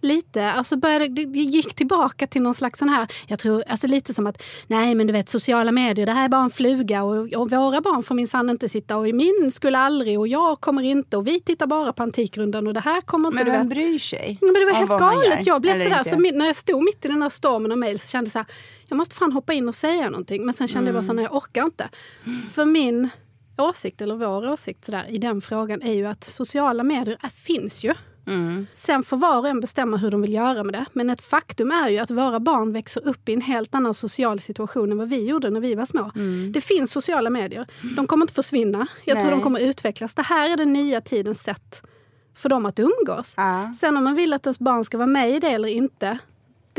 lite. 0.00 0.50
Alltså 0.50 0.76
började, 0.76 1.08
det 1.08 1.38
gick 1.38 1.74
tillbaka 1.74 2.26
till 2.26 2.42
någon 2.42 2.54
slags 2.54 2.78
sån 2.78 2.88
här, 2.88 3.06
jag 3.26 3.38
tror, 3.38 3.64
alltså 3.68 3.86
lite 3.86 4.14
som 4.14 4.26
att 4.26 4.42
nej 4.66 4.94
men 4.94 5.06
du 5.06 5.12
vet 5.12 5.28
sociala 5.28 5.72
medier, 5.72 6.06
det 6.06 6.12
här 6.12 6.24
är 6.24 6.28
bara 6.28 6.42
en 6.42 6.50
fluga 6.50 7.02
och, 7.02 7.32
och 7.32 7.50
våra 7.50 7.80
barn 7.80 8.02
får 8.02 8.14
minsann 8.14 8.50
inte 8.50 8.68
sitta 8.68 8.96
och 8.96 9.04
min 9.04 9.52
skulle 9.54 9.78
aldrig 9.78 10.18
och 10.18 10.28
jag 10.28 10.60
kommer 10.60 10.82
inte 10.82 11.16
och 11.16 11.26
vi 11.26 11.40
tittar 11.40 11.66
bara 11.66 11.92
på 11.92 12.02
Antikrundan 12.02 12.66
och 12.66 12.74
det 12.74 12.80
här 12.80 13.00
kommer 13.00 13.28
inte, 13.28 13.36
Men 13.36 13.44
du 13.44 13.50
vem 13.50 13.68
vet. 13.68 13.70
bryr 13.70 13.98
sig? 13.98 14.38
Men 14.40 14.54
det 14.54 14.64
var 14.64 14.72
helt 14.72 14.90
galet. 14.90 15.46
Jag 15.46 15.62
blev 15.62 15.76
sådär, 15.76 16.02
så 16.02 16.16
när 16.18 16.46
jag 16.46 16.56
stod 16.56 16.82
mitt 16.82 17.04
i 17.04 17.08
den 17.08 17.22
här 17.22 17.28
stormen 17.28 17.72
av 17.72 17.78
mejl 17.78 17.98
så 17.98 18.06
kände 18.08 18.28
jag 18.28 18.32
så 18.32 18.38
här, 18.38 18.46
jag 18.88 18.96
måste 18.96 19.14
fan 19.16 19.32
hoppa 19.32 19.52
in 19.52 19.68
och 19.68 19.74
säga 19.74 20.10
någonting. 20.10 20.44
Men 20.46 20.54
sen 20.54 20.68
kände 20.68 20.88
jag 20.88 20.94
bara 20.94 21.02
så 21.02 21.08
här, 21.08 21.14
nej, 21.14 21.24
jag 21.24 21.36
orkar 21.36 21.64
inte. 21.64 21.88
För 22.54 22.64
min 22.64 23.08
åsikt, 23.58 24.00
eller 24.00 24.14
vår 24.16 24.48
åsikt 24.48 24.84
sådär, 24.84 25.06
i 25.08 25.18
den 25.18 25.40
frågan 25.40 25.82
är 25.82 25.92
ju 25.92 26.06
att 26.06 26.24
sociala 26.24 26.82
medier 26.82 27.18
är, 27.22 27.28
finns 27.28 27.84
ju. 27.84 27.94
Mm. 28.30 28.66
Sen 28.76 29.02
får 29.02 29.16
var 29.16 29.38
och 29.38 29.48
en 29.48 29.60
bestämma 29.60 29.96
hur 29.96 30.10
de 30.10 30.22
vill 30.22 30.32
göra 30.32 30.64
med 30.64 30.74
det. 30.74 30.84
Men 30.92 31.10
ett 31.10 31.22
faktum 31.22 31.70
är 31.70 31.88
ju 31.88 31.98
att 31.98 32.10
våra 32.10 32.40
barn 32.40 32.72
växer 32.72 33.08
upp 33.08 33.28
i 33.28 33.34
en 33.34 33.40
helt 33.40 33.74
annan 33.74 33.94
social 33.94 34.40
situation 34.40 34.92
än 34.92 34.98
vad 34.98 35.08
vi 35.08 35.24
gjorde 35.28 35.50
när 35.50 35.60
vi 35.60 35.74
var 35.74 35.86
små. 35.86 36.10
Det 36.52 36.60
finns 36.60 36.90
sociala 36.90 37.30
medier. 37.30 37.66
De 37.96 38.06
kommer 38.06 38.24
inte 38.24 38.34
försvinna. 38.34 38.86
Jag 39.04 39.16
tror 39.18 39.30
Nej. 39.30 39.38
de 39.38 39.42
kommer 39.42 39.60
utvecklas. 39.60 40.14
Det 40.14 40.22
här 40.22 40.50
är 40.50 40.56
den 40.56 40.72
nya 40.72 41.00
tidens 41.00 41.42
sätt 41.42 41.82
för 42.34 42.48
dem 42.48 42.66
att 42.66 42.78
umgås. 42.78 43.34
Ja. 43.36 43.74
Sen 43.80 43.96
om 43.96 44.04
man 44.04 44.14
vill 44.14 44.32
att 44.32 44.46
ens 44.46 44.58
barn 44.58 44.84
ska 44.84 44.98
vara 44.98 45.06
med 45.06 45.30
i 45.30 45.40
det 45.40 45.48
eller 45.48 45.68
inte, 45.68 46.18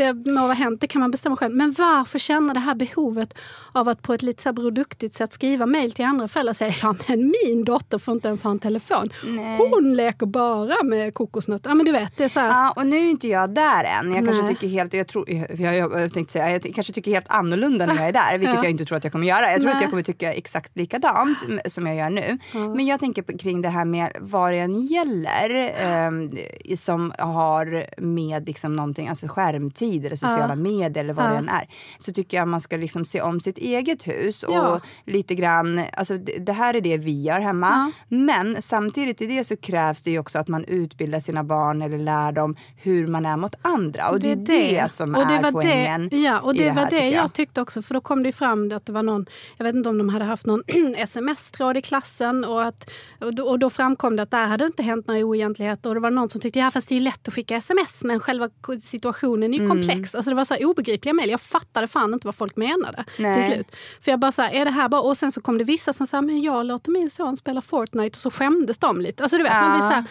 det 0.01 0.31
må 0.31 0.41
vara 0.41 0.53
hänt, 0.53 0.81
det 0.81 0.87
kan 0.87 0.99
man 1.01 1.11
bestämma 1.11 1.35
själv. 1.35 1.55
Men 1.55 1.75
varför 1.77 2.19
känna 2.19 2.53
det 2.53 2.59
här 2.59 2.75
behovet 2.75 3.33
av 3.71 3.89
att 3.89 4.01
på 4.01 4.13
ett 4.13 4.21
lite 4.21 4.43
så 4.43 4.53
produktigt 4.53 5.13
sätt 5.13 5.33
skriva 5.33 5.65
mejl 5.65 5.91
till 5.91 6.05
andra 6.05 6.27
föräldrar 6.27 6.51
och 6.51 6.57
säga 6.57 6.73
ja 6.81 6.95
men 7.07 7.33
min 7.45 7.63
dotter 7.63 7.97
får 7.97 8.13
inte 8.13 8.27
ens 8.27 8.43
ha 8.43 8.51
en 8.51 8.59
telefon. 8.59 9.09
Nej. 9.27 9.57
Hon 9.71 9.95
leker 9.95 10.25
bara 10.25 10.83
med 10.83 11.13
kokosnötter. 11.13 11.69
Ja 11.69 11.75
men 11.75 11.85
du 11.85 11.91
vet, 11.91 12.17
det 12.17 12.23
är 12.23 12.29
så 12.29 12.39
här, 12.39 12.47
Ja, 12.49 12.71
och 12.75 12.85
nu 12.87 12.97
är 12.97 13.09
inte 13.09 13.27
jag 13.27 13.49
där 13.55 13.83
än. 13.83 14.11
Jag 14.15 14.25
kanske 14.25 14.47
tycker 14.47 14.67
helt, 14.67 14.93
jag, 14.93 15.07
tror, 15.07 15.29
jag, 15.31 15.75
jag, 15.75 16.01
jag 16.01 16.13
tänkte 16.13 16.31
säga, 16.33 16.51
jag 16.51 16.71
kanske 16.75 16.93
tycker 16.93 17.11
helt 17.11 17.27
annorlunda 17.31 17.85
när 17.85 17.95
jag 17.95 18.07
är 18.07 18.13
där. 18.13 18.37
Vilket 18.37 18.55
Ja. 18.55 18.63
jag 18.63 18.71
inte 18.71 18.85
tror 18.85 18.97
att 18.97 19.03
jag 19.03 19.11
kommer 19.13 19.27
göra. 19.27 19.51
Jag 19.51 19.55
tror 19.55 19.65
Nej. 19.65 19.75
att 19.75 19.81
jag 19.81 19.89
kommer 19.89 20.03
tycka 20.03 20.33
exakt 20.33 20.77
likadant 20.77 21.37
som 21.67 21.87
jag 21.87 21.95
gör 21.95 22.09
nu. 22.09 22.37
Men 22.53 22.85
jag 22.85 22.99
tänker 22.99 23.21
på, 23.21 23.37
kring 23.37 23.61
det 23.61 23.69
här 23.69 23.85
med 23.85 24.11
vad 24.19 24.51
det 24.51 24.57
än 24.59 24.81
gäller. 24.81 25.73
ehm, 25.79 26.31
som 26.77 27.13
har 27.17 27.85
med 28.01 28.47
liksom 28.47 28.73
någonting, 28.73 29.07
alltså 29.07 29.27
skärmtid 29.27 29.90
sprider, 29.91 30.15
sociala 30.15 30.55
medier 30.55 31.03
eller 31.03 31.13
vad 31.13 31.25
Ja. 31.25 31.29
det 31.31 31.37
än 31.37 31.49
är. 31.49 31.67
Så 31.97 32.11
tycker 32.11 32.37
jag 32.37 32.47
man 32.47 32.61
ska 32.61 32.77
liksom 32.77 33.05
se 33.05 33.21
om 33.21 33.39
sitt 33.39 33.57
eget 33.57 34.07
hus 34.07 34.43
och 34.43 34.53
Ja. 34.53 34.79
lite 35.05 35.35
grann, 35.35 35.81
alltså 35.93 36.17
det, 36.17 36.37
det 36.45 36.53
här 36.53 36.73
är 36.73 36.81
det 36.81 36.97
vi 36.97 37.21
gör 37.21 37.39
hemma. 37.39 37.91
Men 38.07 38.61
samtidigt 38.61 39.21
i 39.21 39.25
det 39.27 39.43
så 39.43 39.57
krävs 39.57 40.03
det 40.03 40.11
ju 40.11 40.19
också 40.19 40.39
att 40.39 40.47
man 40.47 40.65
utbildar 40.65 41.19
sina 41.19 41.43
barn 41.43 41.81
eller 41.81 41.97
lär 41.97 42.31
dem 42.31 42.55
hur 42.77 43.07
man 43.07 43.25
är 43.25 43.37
mot 43.37 43.55
andra. 43.61 44.09
Och 44.09 44.19
det 44.19 44.31
är 44.31 44.35
det, 44.35 44.91
som 44.91 45.15
Och 45.15 45.27
det 45.27 45.33
är 45.33 45.41
var 45.41 45.51
poängen 45.51 46.09
det, 46.09 46.17
Ja, 46.17 46.39
och 46.39 46.55
det, 46.55 46.63
det 46.63 46.71
var 46.71 46.83
det 46.83 46.89
tycker 46.89 47.11
jag. 47.15 47.33
tyckte 47.33 47.61
också. 47.61 47.81
För 47.81 47.93
då 47.93 48.01
kom 48.01 48.23
det 48.23 48.31
fram 48.31 48.71
att 48.71 48.85
det 48.85 48.91
var 48.93 49.03
någon, 49.03 49.25
jag 49.57 49.65
vet 49.65 49.75
inte 49.75 49.89
om 49.89 49.97
de 49.97 50.09
hade 50.09 50.25
haft 50.25 50.45
någon 50.45 50.63
sms-tråd 50.97 51.77
i 51.77 51.81
klassen 51.81 52.45
och, 52.45 52.63
att, 52.63 52.89
och, 53.19 53.35
då, 53.35 53.43
och 53.47 53.59
då 53.59 53.69
framkom 53.69 54.15
det 54.15 54.23
att 54.23 54.31
där 54.31 54.45
hade 54.45 54.65
inte 54.65 54.83
hänt 54.83 55.07
några 55.07 55.21
oegentligheter. 55.25 55.89
Och 55.89 55.95
det 55.95 56.01
var 56.01 56.11
någon 56.11 56.29
som 56.29 56.41
tyckte, 56.41 56.59
ja 56.59 56.71
fast 56.71 56.87
det 56.87 56.93
är 56.95 56.97
ju 56.99 57.03
lätt 57.03 57.27
att 57.27 57.33
skicka 57.33 57.55
sms 57.57 58.03
men 58.03 58.19
själva 58.19 58.49
situationen 58.85 59.53
är 59.53 59.57
ju 59.59 59.67
komplex. 59.71 60.15
Alltså 60.15 60.31
det 60.31 60.35
var 60.35 60.45
så 60.45 60.53
här 60.53 60.65
obegripliga 60.65 61.13
mejl. 61.13 61.29
Jag 61.29 61.41
fattade 61.41 61.87
fan 61.87 62.13
inte 62.13 62.27
vad 62.27 62.35
folk 62.35 62.55
menade 62.55 63.05
Nej. 63.17 63.43
till 63.43 63.53
slut. 63.53 63.75
För 64.01 64.11
jag 64.11 64.19
bara 64.19 64.31
så 64.31 64.41
här, 64.41 64.51
är 64.53 64.65
det 64.65 64.71
här 64.71 64.89
bara... 64.89 65.01
Och 65.01 65.17
sen 65.17 65.31
så 65.31 65.41
kom 65.41 65.57
det 65.57 65.63
vissa 65.63 65.93
som 65.93 66.07
sa, 66.07 66.21
men 66.21 66.41
jag 66.41 66.65
låter 66.65 66.91
min 66.91 67.09
son 67.09 67.37
spela 67.37 67.61
Fortnite 67.61 68.15
och 68.15 68.21
så 68.21 68.31
skämdes 68.31 68.77
de 68.77 69.01
lite. 69.01 69.23
Alltså 69.23 69.37
du 69.37 69.43
vet, 69.43 69.53
man 69.53 69.71
blir 69.71 69.89
så 69.89 69.93
här, 69.93 70.05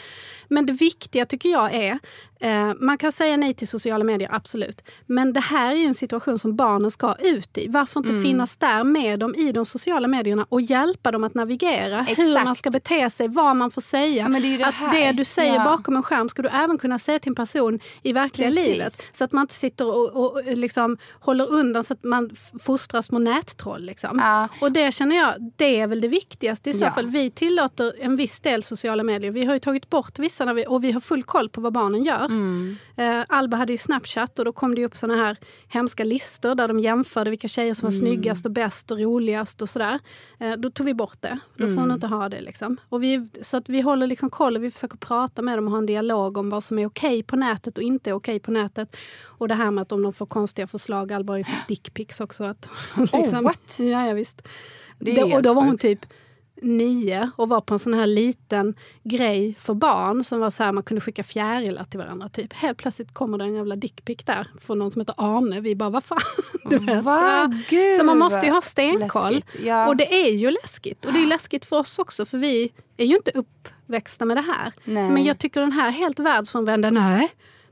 men 0.51 0.67
det 0.67 0.73
viktiga 0.73 1.27
tycker 1.27 1.49
jag 1.49 1.75
är, 1.75 1.99
eh, 2.41 2.73
man 2.81 2.99
kan 2.99 3.13
säga 3.13 3.37
nej 3.37 3.55
till 3.55 3.69
sociala 3.69 4.05
medier, 4.05 4.29
absolut. 4.33 4.83
Men 5.07 5.33
det 5.33 5.41
här 5.41 5.71
är 5.73 5.77
ju 5.77 5.85
en 5.85 5.95
situation 5.95 6.39
som 6.39 6.57
barnen 6.57 6.91
ska 6.91 7.15
ut 7.19 7.59
i. 7.59 7.69
Varför 7.69 8.01
inte 8.01 8.11
Mm. 8.13 8.23
finnas 8.25 8.57
där 8.57 8.85
med 8.85 9.19
dem 9.19 9.35
i 9.35 9.53
de 9.53 9.67
sociala 9.67 10.09
medierna 10.09 10.47
och 10.49 10.61
hjälpa 10.61 11.11
dem 11.11 11.25
att 11.25 11.35
navigera 11.35 12.03
hur 12.03 12.29
Exakt. 12.29 12.45
man 12.45 12.57
ska 12.57 12.71
bete 12.71 13.11
sig, 13.11 13.29
vad 13.29 13.57
man 13.57 13.71
får 13.71 13.81
säga. 13.83 14.29
Men 14.29 14.43
det 14.43 14.55
är 14.55 14.59
det 14.59 14.65
att 14.67 14.75
här. 14.75 14.93
det 14.93 15.13
du 15.13 15.25
säger 15.25 15.55
Ja. 15.55 15.65
bakom 15.65 15.97
en 15.97 16.03
skärm 16.03 16.29
ska 16.29 16.43
du 16.43 16.49
även 16.49 16.79
kunna 16.79 16.99
säga 16.99 17.19
till 17.19 17.31
en 17.31 17.35
person 17.35 17.81
i 18.03 18.13
verkliga 18.13 18.49
Precis. 18.49 18.67
livet. 18.67 18.93
Så 19.19 19.25
att 19.25 19.33
man 19.33 19.41
inte 19.43 19.55
sitter 19.55 19.87
och, 19.87 20.09
och, 20.37 20.45
liksom 20.57 20.97
håller 21.21 21.51
undan 21.51 21.85
så 21.85 21.93
att 21.93 22.05
man 22.05 22.31
fostrar 22.63 23.03
små 23.03 23.19
nättroll. 23.19 23.83
Liksom. 23.85 24.19
Ja. 24.19 24.49
Och 24.61 24.73
det 24.73 24.95
känner 24.95 25.17
jag, 25.17 25.35
det 25.57 25.81
är 25.81 25.87
väl 25.87 26.01
det 26.01 26.09
viktigaste 26.09 26.71
i 26.71 26.73
så 26.73 26.85
Ja. 26.85 26.91
fall. 26.91 27.07
Vi 27.07 27.31
tillåter 27.31 27.93
en 28.01 28.17
viss 28.17 28.41
del 28.41 28.63
sociala 28.63 29.03
medier. 29.03 29.31
Vi 29.31 29.45
har 29.45 29.55
ju 29.55 29.61
tagit 29.61 29.91
bort 29.91 30.19
vissa 30.19 30.40
när 30.45 30.55
vi, 30.55 30.67
och 30.69 30.85
vi 30.85 30.93
har 30.93 31.01
full 31.01 31.23
koll 31.23 31.49
på 31.49 31.61
vad 31.61 31.73
barnen 31.73 32.03
gör. 32.03 32.25
Mm. 32.25 32.77
Eh, 32.97 33.25
Alba 33.29 33.57
hade 33.57 33.73
ju 33.73 33.79
Snapchat 33.79 34.39
och 34.39 34.45
då 34.45 34.53
kom 34.53 34.75
det 34.75 34.85
upp 34.85 34.97
såna 34.97 35.17
här 35.17 35.37
hemska 35.69 36.05
listor 36.05 36.55
där 36.55 36.69
de 36.69 36.81
jämförde 36.81 37.31
vilka 37.31 37.49
tjejer 37.49 37.75
som 37.75 37.87
var 37.87 37.93
Mm. 37.97 38.01
snyggast 38.01 38.47
och 38.47 38.53
bäst 38.53 38.91
och 38.91 38.99
roligast 38.99 39.63
och 39.63 39.69
sådär. 39.69 39.99
Eh, 40.39 40.53
då 40.53 40.71
tog 40.71 40.87
vi 40.87 40.95
bort 40.95 41.17
det. 41.21 41.39
Då 41.57 41.65
får 41.65 41.73
Mm. 41.73 41.79
hon 41.79 41.91
inte 41.93 42.07
ha 42.07 42.29
det. 42.29 42.41
Liksom. 42.41 42.77
Och 42.89 43.03
vi, 43.03 43.29
så 43.43 43.57
att 43.57 43.69
vi 43.69 43.81
håller 43.81 44.07
liksom 44.07 44.31
koll 44.31 44.57
och 44.57 44.65
vi 44.65 44.71
försöker 44.71 44.97
prata 44.97 45.43
med 45.43 45.59
dem 45.59 45.65
och 45.67 45.71
ha 45.71 45.79
en 45.79 45.87
dialog 45.87 46.37
om 46.37 46.51
vad 46.51 46.65
som 46.65 46.79
är 46.79 46.87
okej 46.87 47.23
på 47.23 47.37
nätet 47.37 47.77
och 47.79 47.83
inte 47.85 48.13
okej 48.13 48.41
på 48.41 48.51
nätet. 48.51 48.97
Och 49.25 49.49
det 49.49 49.55
här 49.55 49.71
med 49.71 49.83
att 49.83 49.93
om 49.93 50.03
de 50.03 50.13
får 50.13 50.27
konstiga 50.27 50.67
förslag, 50.67 51.13
Alba 51.13 51.33
har 51.33 51.39
ju 51.39 51.45
fått 51.45 51.69
dickpics 51.69 52.21
också. 52.21 52.45
Att, 52.45 52.69
liksom, 53.13 53.45
what? 53.45 53.75
Ja, 53.79 54.07
ja, 54.07 54.13
visst. 54.15 54.43
Det 54.99 55.23
och 55.35 55.43
då 55.43 55.55
var 55.55 55.63
hon 55.63 55.79
typ 55.79 56.07
nio 56.63 57.31
och 57.37 57.49
var 57.49 57.61
på 57.61 57.75
en 57.75 57.79
sån 57.79 57.95
här 57.95 58.07
liten 58.07 58.75
grej 59.03 59.55
för 59.59 59.75
barn 59.75 60.25
som 60.25 60.41
var 60.41 60.51
så 60.51 60.63
här 60.63 60.73
man 60.73 60.83
kunde 60.83 61.01
skicka 61.01 61.23
fjärilar 61.23 61.85
till 61.85 61.99
varandra. 61.99 62.29
Typ. 62.29 62.53
Helt 62.53 62.79
plötsligt 62.79 63.15
kommer 63.15 63.39
det 63.39 63.45
en 63.45 63.55
jävla 63.55 63.77
dickpic 63.77 64.19
där 64.25 64.47
från 64.61 64.79
någon 64.79 64.91
som 64.91 65.01
heter 65.01 65.15
Arne. 65.19 65.61
Vi 65.61 65.77
bara, 65.77 65.91
vad 65.91 66.05
fan? 66.05 66.19
Du 66.65 66.79
vet. 66.79 67.05
Va? 67.05 67.53
Gud, 67.69 67.99
så 67.99 68.05
man 68.05 68.19
måste 68.19 68.47
ju 68.47 68.53
ha 68.53 68.63
stenkoll. 68.63 69.45
Ja. 69.65 69.89
Och 69.89 69.97
det 69.97 70.15
är 70.27 70.31
ju 70.31 70.51
läskigt. 70.51 71.05
Och 71.05 71.13
det 71.13 71.23
är 71.23 71.27
läskigt 71.27 71.65
för 71.65 71.79
oss 71.79 71.99
också 71.99 72.25
för 72.25 72.39
vi 72.39 72.73
är 72.97 73.05
ju 73.05 73.17
inte 73.17 73.31
uppväxta 73.31 74.25
med 74.25 74.37
det 74.37 74.41
här. 74.41 74.73
Nej. 74.85 75.11
Men 75.11 75.25
jag 75.25 75.39
tycker 75.39 75.61
den 75.61 75.73
här 75.73 75.89
är 75.89 75.93
helt 75.93 76.19
världsfrånvänd. 76.19 76.93
Nej. 76.93 77.29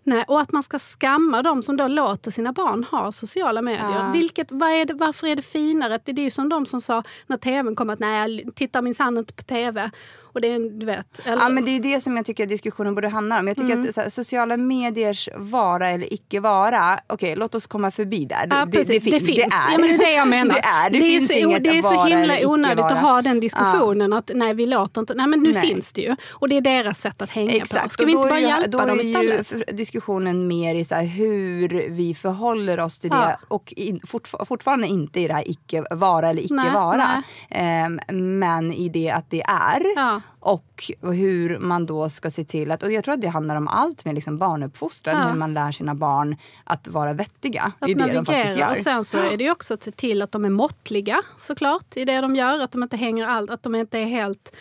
Nej, 0.08 0.24
och 0.28 0.40
att 0.40 0.52
man 0.52 0.62
ska 0.62 0.78
skamma 0.78 1.42
de 1.42 1.62
som 1.62 1.76
då 1.76 1.88
låter 1.88 2.30
sina 2.30 2.52
barn 2.52 2.84
ha 2.84 3.12
sociala 3.12 3.62
medier. 3.62 3.82
Ja. 3.94 4.10
Vilket, 4.12 4.52
vad 4.52 4.70
är 4.70 4.84
det, 4.84 4.94
varför 4.94 5.26
är 5.26 5.36
det 5.36 5.42
finare? 5.42 5.98
Det 6.04 6.12
är 6.12 6.18
ju 6.24 6.30
som 6.30 6.48
de 6.48 6.66
som 6.66 6.80
sa 6.80 7.02
när 7.26 7.36
tvn 7.36 7.76
kom 7.76 7.90
att 7.90 7.98
nej, 7.98 8.42
jag 8.44 8.54
tittar 8.54 8.82
minsann 8.82 9.18
inte 9.18 9.32
på 9.34 9.42
tv. 9.42 9.90
Och 10.32 10.40
det 10.40 10.48
är 10.48 10.80
du 10.80 10.86
vet. 10.86 11.20
Eller, 11.24 11.42
Ja, 11.42 11.48
men 11.48 11.64
det 11.64 11.70
är 11.70 11.72
ju 11.72 11.78
det 11.78 12.00
som 12.00 12.16
jag 12.16 12.26
tycker 12.26 12.42
att 12.42 12.48
diskussionen 12.48 12.94
borde 12.94 13.08
handla 13.08 13.38
om. 13.38 13.48
Jag 13.48 13.56
tycker 13.56 13.72
Mm. 13.72 13.88
att 13.88 13.96
här, 13.96 14.08
sociala 14.08 14.56
mediers 14.56 15.28
vara 15.36 15.88
eller 15.88 16.12
icke 16.14 16.40
vara, 16.40 17.00
okej 17.06 17.36
låt 17.36 17.54
oss 17.54 17.66
komma 17.66 17.90
förbi 17.90 18.24
där. 18.24 18.46
Ja, 18.50 18.64
det, 18.64 18.78
precis. 18.78 19.04
fin- 19.04 19.12
det 19.12 19.20
finns. 19.20 19.36
det 19.36 19.42
är. 19.42 19.72
Ja, 19.72 19.78
men 19.78 19.88
det 19.88 19.94
är 19.94 19.98
det 19.98 20.12
jag 20.12 20.28
menar. 20.38 20.54
det 20.54 20.60
är, 20.60 20.90
det, 20.90 21.00
finns 21.00 21.28
så, 21.32 21.38
inget 21.38 21.64
det 21.64 21.70
är 21.78 21.82
så 21.82 22.04
himla 22.04 22.34
onödigt 22.44 22.84
att 22.84 23.00
ha 23.00 23.22
den 23.22 23.40
diskussionen 23.40 24.12
att 24.12 24.30
nej, 24.34 24.54
vi 24.54 24.66
låter 24.66 25.00
inte. 25.00 25.14
Nej, 25.14 25.26
men 25.26 25.42
nu 25.42 25.52
Nej. 25.52 25.62
finns 25.62 25.92
det 25.92 26.00
ju. 26.02 26.16
Och 26.30 26.48
det 26.48 26.56
är 26.56 26.60
deras 26.60 26.98
sätt 27.00 27.22
att 27.22 27.30
hänga 27.30 27.50
på. 27.50 27.56
Exakt. 27.56 27.92
Ska 27.92 28.02
och 28.02 28.08
vi 28.08 28.12
inte 28.12 28.28
bara 28.28 28.40
ju- 28.40 28.46
hjälpa 28.46 28.86
dem 28.86 29.00
istället? 29.00 29.76
Diskussionen 29.98 30.46
mer 30.48 30.74
i 30.74 30.84
så 30.84 30.94
hur 30.94 31.68
vi 31.90 32.14
förhåller 32.14 32.80
oss 32.80 32.98
till 32.98 33.10
det 33.10 33.16
Ja. 33.16 33.36
och 33.48 33.72
in, 33.76 34.00
fortfar- 34.00 34.44
fortfarande 34.44 34.86
inte 34.86 35.20
i 35.20 35.28
det 35.28 35.34
här 35.34 35.50
icke 35.50 35.84
vara 35.90 36.28
eller 36.28 36.42
icke 36.42 36.54
Nej, 36.54 36.72
vara. 36.72 37.22
Ehm, 37.50 38.00
men 38.38 38.72
i 38.72 38.88
det 38.88 39.10
att 39.10 39.30
det 39.30 39.42
är. 39.42 39.82
Ja. 39.96 40.20
Och 40.40 40.90
hur 41.02 41.58
man 41.58 41.86
då 41.86 42.08
ska 42.08 42.30
se 42.30 42.44
till 42.44 42.70
att, 42.70 42.82
och 42.82 42.92
jag 42.92 43.04
tror 43.04 43.14
att 43.14 43.20
det 43.20 43.28
handlar 43.28 43.56
om 43.56 43.68
allt 43.68 44.04
med 44.04 44.14
liksom 44.14 44.38
barnuppfostran, 44.38 45.16
Ja. 45.22 45.28
hur 45.28 45.38
man 45.38 45.54
lär 45.54 45.72
sina 45.72 45.94
barn 45.94 46.36
att 46.64 46.88
vara 46.88 47.12
vettiga 47.12 47.72
Att 47.78 47.88
i 47.88 47.94
det 47.94 48.04
de 48.04 48.24
faktiskt 48.26 48.28
navigera. 48.28 48.58
gör. 48.58 48.70
Och 48.70 48.76
sen 48.76 49.04
så 49.04 49.16
är 49.16 49.36
det 49.36 49.50
också 49.50 49.74
att 49.74 49.82
se 49.82 49.90
till 49.90 50.22
att 50.22 50.32
de 50.32 50.44
är 50.44 50.50
måttliga 50.50 51.22
såklart 51.36 51.96
i 51.96 52.04
det 52.04 52.20
de 52.20 52.36
gör. 52.36 52.60
Att 52.60 52.72
de 52.72 52.82
inte 52.82 52.96
hänger 52.96 53.26
allt, 53.26 53.50
att 53.50 53.62
de 53.62 53.74
inte 53.74 53.98
är 53.98 54.04
helt 54.06 54.56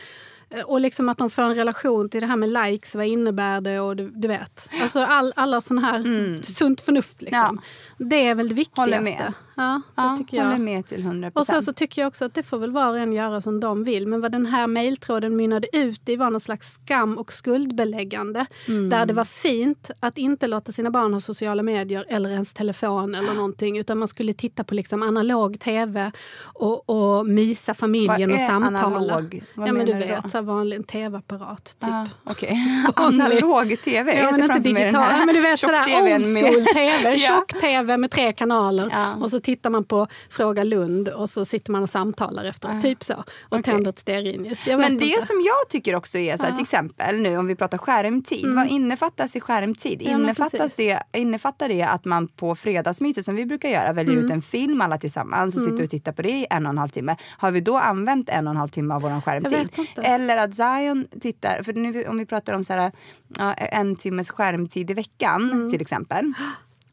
och 0.66 0.82
liksom 0.82 1.10
att 1.10 1.18
de 1.18 1.30
får 1.30 1.42
en 1.44 1.56
relation 1.56 2.10
till 2.10 2.22
det 2.22 2.28
här 2.28 2.36
med 2.36 2.50
likes, 2.50 2.96
vad 2.96 3.06
innebär 3.06 3.62
det 3.62 3.80
och 3.80 3.96
du, 3.96 4.10
du 4.10 4.28
vet. 4.28 4.70
Alltså 4.82 5.00
all, 5.00 5.34
alla 5.36 5.62
sån 5.62 5.78
här 5.78 6.04
sunt 6.44 6.82
förnuft 6.82 7.22
liksom. 7.22 7.62
Det 7.98 8.28
är 8.28 8.36
väl 8.36 8.50
det 8.50 8.56
viktigaste. 8.56 9.34
Ja, 9.58 9.82
det 9.96 10.02
Ja, 10.02 10.16
tycker 10.18 10.38
jag. 10.38 10.44
håller 10.44 10.58
med 10.60 10.88
till 10.88 11.02
100 11.02 11.32
Och 11.34 11.46
sen 11.46 11.62
så 11.64 11.74
tycker 11.74 12.02
jag 12.02 12.08
också 12.08 12.26
att 12.26 12.34
det 12.34 12.44
får 12.44 12.58
väl 12.58 12.72
var 12.72 12.90
och 12.90 12.98
en 12.98 13.14
göra 13.14 13.42
som 13.42 13.60
de 13.60 13.84
vill. 13.84 14.08
Men 14.08 14.22
vad 14.22 14.32
den 14.32 14.46
här 14.46 14.68
mejltråden 14.68 15.36
mynnade 15.36 15.68
ut 15.78 16.10
i 16.10 16.16
var 16.16 16.30
någon 16.30 16.42
slags 16.42 16.74
skam 16.74 17.18
och 17.18 17.34
skuldbeläggande. 17.34 18.46
Mm. 18.68 18.90
Där 18.90 19.06
det 19.06 19.14
var 19.14 19.24
fint 19.26 19.92
att 20.00 20.18
inte 20.18 20.48
låta 20.48 20.72
sina 20.72 20.92
barn 20.92 21.14
ha 21.14 21.22
sociala 21.22 21.64
medier 21.64 22.06
eller 22.10 22.30
ens 22.30 22.54
telefon 22.54 23.16
eller 23.16 23.34
någonting. 23.34 23.78
Utan 23.78 23.98
man 23.98 24.08
skulle 24.08 24.34
titta 24.34 24.64
på 24.64 24.74
liksom 24.76 25.04
analog 25.04 25.60
tv 25.60 26.12
och, 26.44 26.90
och 26.90 27.26
mysa 27.28 27.74
familjen 27.74 28.32
och 28.34 28.40
samtala. 28.40 28.86
analog? 28.86 29.44
Vad 29.56 29.68
ja 29.68 29.74
men 29.74 29.86
du 29.86 29.94
vet, 29.94 30.24
då? 30.24 30.30
så 30.30 30.42
vanlig 30.42 30.88
tv-apparat. 30.88 31.66
Typ. 31.66 31.90
Ah, 31.90 32.06
Okej. 32.24 32.58
Analog 32.96 33.82
tv. 33.84 34.18
Ja, 34.20 34.32
men 34.32 34.42
inte 34.42 34.60
digital. 34.60 35.06
Ja, 35.20 35.26
men 35.26 35.36
du 35.36 35.42
vet 35.42 35.60
sådär 35.60 35.86
old 36.02 36.26
school 36.26 36.66
tv. 36.74 37.18
Tjock-tv 37.28 37.98
med 37.98 38.12
tre 38.12 38.34
kanaler. 38.34 38.90
Ja. 38.92 39.16
Och 39.16 39.32
så 39.32 39.40
tittar 39.48 39.70
man 39.70 39.84
på 39.84 40.08
Fråga 40.30 40.64
Lund 40.64 41.10
och 41.10 41.30
så 41.30 41.46
sitter 41.46 41.72
man 41.72 41.84
och 41.84 41.90
samtalar 41.90 42.46
efter. 42.46 42.82
Typ 42.82 43.04
så. 43.04 43.14
Och 43.14 43.24
Okej. 43.50 43.64
tänder 43.64 43.90
ett 43.90 44.00
stearinljus. 44.00 44.60
Men 44.66 44.98
det 44.98 45.06
inte. 45.06 45.26
som 45.28 45.42
jag 45.42 45.70
tycker 45.70 45.96
också 45.96 46.18
är 46.18 46.38
så 46.38 46.44
här, 46.44 46.52
till 46.52 46.62
exempel 46.62 47.16
nu 47.16 47.38
om 47.38 47.48
vi 47.48 47.56
pratar 47.56 47.78
skärmtid. 47.78 48.54
Vad 48.56 48.68
innefattas 48.68 49.36
i 49.36 49.40
skärmtid? 49.42 50.02
Mm. 50.02 50.12
Ja, 50.12 50.18
Innefattas 50.20 50.74
det, 50.74 51.00
innefattar 51.14 51.70
det 51.70 51.82
att 51.84 52.06
man 52.06 52.28
på 52.28 52.56
fredagsmytet 52.56 53.26
som 53.26 53.36
vi 53.36 53.46
brukar 53.46 53.70
göra 53.70 53.94
väljer 53.94 54.14
Mm. 54.14 54.26
ut 54.26 54.32
en 54.32 54.42
film 54.42 54.82
alla 54.82 54.98
tillsammans 54.98 55.56
och 55.56 55.62
sitter 55.62 55.84
och 55.84 55.90
tittar 55.90 56.12
på 56.12 56.22
det 56.22 56.30
i 56.30 56.48
en 56.50 56.66
och 56.66 56.70
en 56.70 56.78
halv 56.78 56.90
timme. 56.90 57.16
Har 57.38 57.52
vi 57.52 57.62
då 57.62 57.78
använt 57.78 58.30
en 58.30 58.48
och 58.48 58.52
en 58.52 58.58
halv 58.58 58.70
timme 58.70 58.94
av 58.94 59.02
vår 59.02 59.22
skärmtid? 59.22 59.70
Eller 60.04 60.38
att 60.38 60.56
Zion 60.56 61.08
tittar, 61.22 61.64
för 61.64 61.74
nu 61.74 62.06
om 62.08 62.18
vi 62.18 62.26
pratar 62.26 62.54
om 62.54 62.64
så 62.64 62.74
här, 62.74 62.92
ja, 63.38 63.54
en 63.54 63.96
timmes 63.96 64.30
skärmtid 64.30 64.92
i 64.92 64.94
veckan 64.94 65.52
Mm. 65.52 65.70
till 65.72 65.82
exempel. 65.82 66.34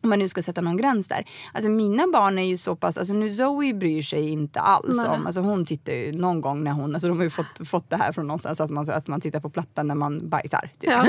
Om 0.04 0.10
man 0.10 0.18
nu 0.18 0.28
ska 0.28 0.42
sätta 0.42 0.60
någon 0.60 0.76
gräns 0.76 1.08
där. 1.08 1.24
Alltså 1.52 1.68
mina 1.68 2.04
barn 2.12 2.38
är 2.38 2.42
ju 2.42 2.56
så 2.56 2.76
pass, 2.76 2.98
alltså 2.98 3.14
nu 3.14 3.32
Zoe 3.32 3.74
bryr 3.74 4.02
sig 4.02 4.28
inte 4.28 4.60
alls 4.60 4.96
Nej. 4.96 5.06
om, 5.06 5.26
alltså 5.26 5.40
hon 5.40 5.66
tittar 5.66 5.92
ju 5.92 6.12
någon 6.12 6.40
gång 6.40 6.64
när 6.64 6.72
hon, 6.72 6.94
alltså 6.94 7.08
de 7.08 7.16
har 7.16 7.24
ju 7.24 7.30
fått, 7.30 7.68
fått 7.68 7.90
det 7.90 7.96
här 7.96 8.12
från 8.12 8.26
någonstans 8.26 8.60
att 8.60 8.70
man, 8.70 8.90
att 8.90 9.08
man 9.08 9.20
tittar 9.20 9.40
på 9.40 9.50
plattan 9.50 9.86
när 9.86 9.94
man 9.94 10.28
bajsar. 10.28 10.70
Typ. 10.78 10.90
Ja, 10.90 11.06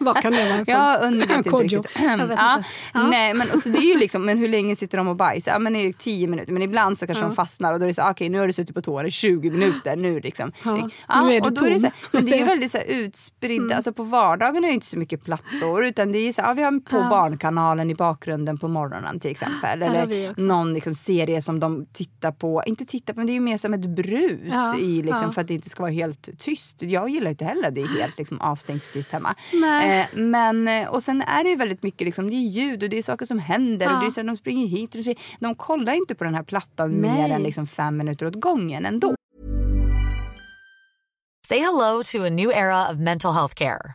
vad 0.00 0.22
kan 0.22 0.32
det 0.32 0.50
vara? 0.50 0.64
Ja, 0.66 0.98
under 1.02 1.26
vet 1.36 1.46
inte 1.46 1.50
riktigt. 1.50 1.90
Ja. 2.30 2.62
Ja. 2.94 3.08
Nej, 3.08 3.34
men, 3.34 3.50
och 3.50 3.58
så 3.58 3.68
det 3.68 3.78
är 3.78 3.92
ju 3.92 3.98
liksom, 3.98 4.24
men 4.24 4.38
hur 4.38 4.48
länge 4.48 4.76
sitter 4.76 4.98
de 4.98 5.08
och 5.08 5.16
bajsar? 5.16 5.52
Ja, 5.52 5.58
men 5.58 5.72
det 5.72 5.78
är 5.78 5.92
tio 5.92 6.26
minuter. 6.26 6.52
Men 6.52 6.62
ibland 6.62 6.98
så 6.98 7.06
kanske 7.06 7.24
de 7.24 7.34
fastnar 7.34 7.72
och 7.72 7.78
då 7.78 7.84
är 7.84 7.88
det 7.88 7.94
så, 7.94 8.10
okej 8.10 8.28
nu 8.28 8.38
har 8.38 8.46
du 8.46 8.52
suttit 8.52 8.74
på 8.74 8.80
toa 8.80 9.06
i 9.06 9.10
20 9.10 9.50
minuter. 9.50 9.96
Nu 9.96 10.20
liksom. 10.20 10.52
Ja, 10.64 11.22
nu 11.22 11.34
är 11.34 11.40
du 11.40 11.46
och 11.46 11.52
då 11.52 11.64
är 11.64 11.70
det 11.70 11.80
så, 11.80 11.90
men 12.12 12.26
det 12.26 12.40
är 12.40 12.46
väldigt 12.54 12.70
så 12.70 12.78
här, 12.78 12.84
utspritt, 12.84 13.72
alltså 13.72 13.92
på 13.92 14.02
vardagen 14.02 14.64
är 14.64 14.68
det 14.68 14.74
inte 14.74 14.86
så 14.86 14.98
mycket 14.98 15.24
plattor 15.24 15.84
utan 15.84 16.12
det 16.12 16.18
är 16.18 16.32
så, 16.32 16.40
ja, 16.40 16.52
vi 16.52 16.62
har 16.62 16.80
på 16.80 16.96
Barnkanalen 17.10 17.90
i 17.90 17.94
bakgrunden 17.94 18.33
på 18.60 18.68
morgonen 18.68 19.20
till 19.20 19.30
exempel. 19.30 19.82
Eller 19.82 20.40
någon 20.46 20.74
liksom, 20.74 20.94
serie 20.94 21.42
som 21.42 21.60
de 21.60 21.86
tittar 21.92 22.32
på, 22.32 22.62
inte 22.66 22.84
tittar 22.84 23.14
på 23.14 23.20
men 23.20 23.26
det 23.26 23.32
är 23.32 23.34
ju 23.34 23.40
mer 23.40 23.56
som 23.56 23.74
ett 23.74 23.88
brus 23.88 24.52
Ja, 24.52 24.76
i, 24.78 25.02
liksom, 25.02 25.22
ja. 25.22 25.32
för 25.32 25.40
att 25.40 25.48
det 25.48 25.54
inte 25.54 25.70
ska 25.70 25.82
vara 25.82 25.92
helt 25.92 26.38
tyst. 26.38 26.82
Jag 26.82 27.08
gillar 27.08 27.30
inte 27.30 27.44
heller 27.44 27.70
det 27.70 27.80
är 27.80 28.00
helt 28.00 28.18
liksom, 28.18 28.40
avstängt 28.40 28.92
tyst 28.92 29.10
hemma. 29.10 29.34
Eh, 29.84 30.06
men, 30.12 30.88
och 30.88 31.02
sen 31.02 31.22
är 31.22 31.44
det 31.44 31.50
ju 31.50 31.56
väldigt 31.56 31.82
mycket 31.82 32.04
liksom, 32.04 32.30
det 32.30 32.36
är 32.36 32.48
ljud 32.48 32.82
och 32.82 32.88
det 32.88 32.98
är 32.98 33.02
saker 33.02 33.26
som 33.26 33.38
händer. 33.38 33.86
Ja. 33.86 33.94
Och 33.94 34.00
det 34.00 34.06
är 34.06 34.10
så, 34.10 34.22
de 34.22 34.36
springer 34.36 34.66
hit 34.66 34.94
och 34.94 35.02
de, 35.02 35.16
de 35.38 35.54
kollar 35.54 35.92
inte 35.92 36.14
på 36.14 36.24
den 36.24 36.34
här 36.34 36.42
plattan 36.42 37.00
mer 37.00 37.22
Nej. 37.22 37.30
än 37.30 37.42
liksom, 37.42 37.66
fem 37.66 37.96
minuter 37.96 38.26
åt 38.26 38.40
gången 38.40 38.86
ändå. 38.86 39.14
Say 41.48 41.58
hello 41.58 42.02
to 42.02 42.24
a 42.24 42.30
new 42.30 42.50
era 42.50 42.90
of 42.90 42.96
mental 42.96 43.34
health 43.34 43.54
care. 43.54 43.94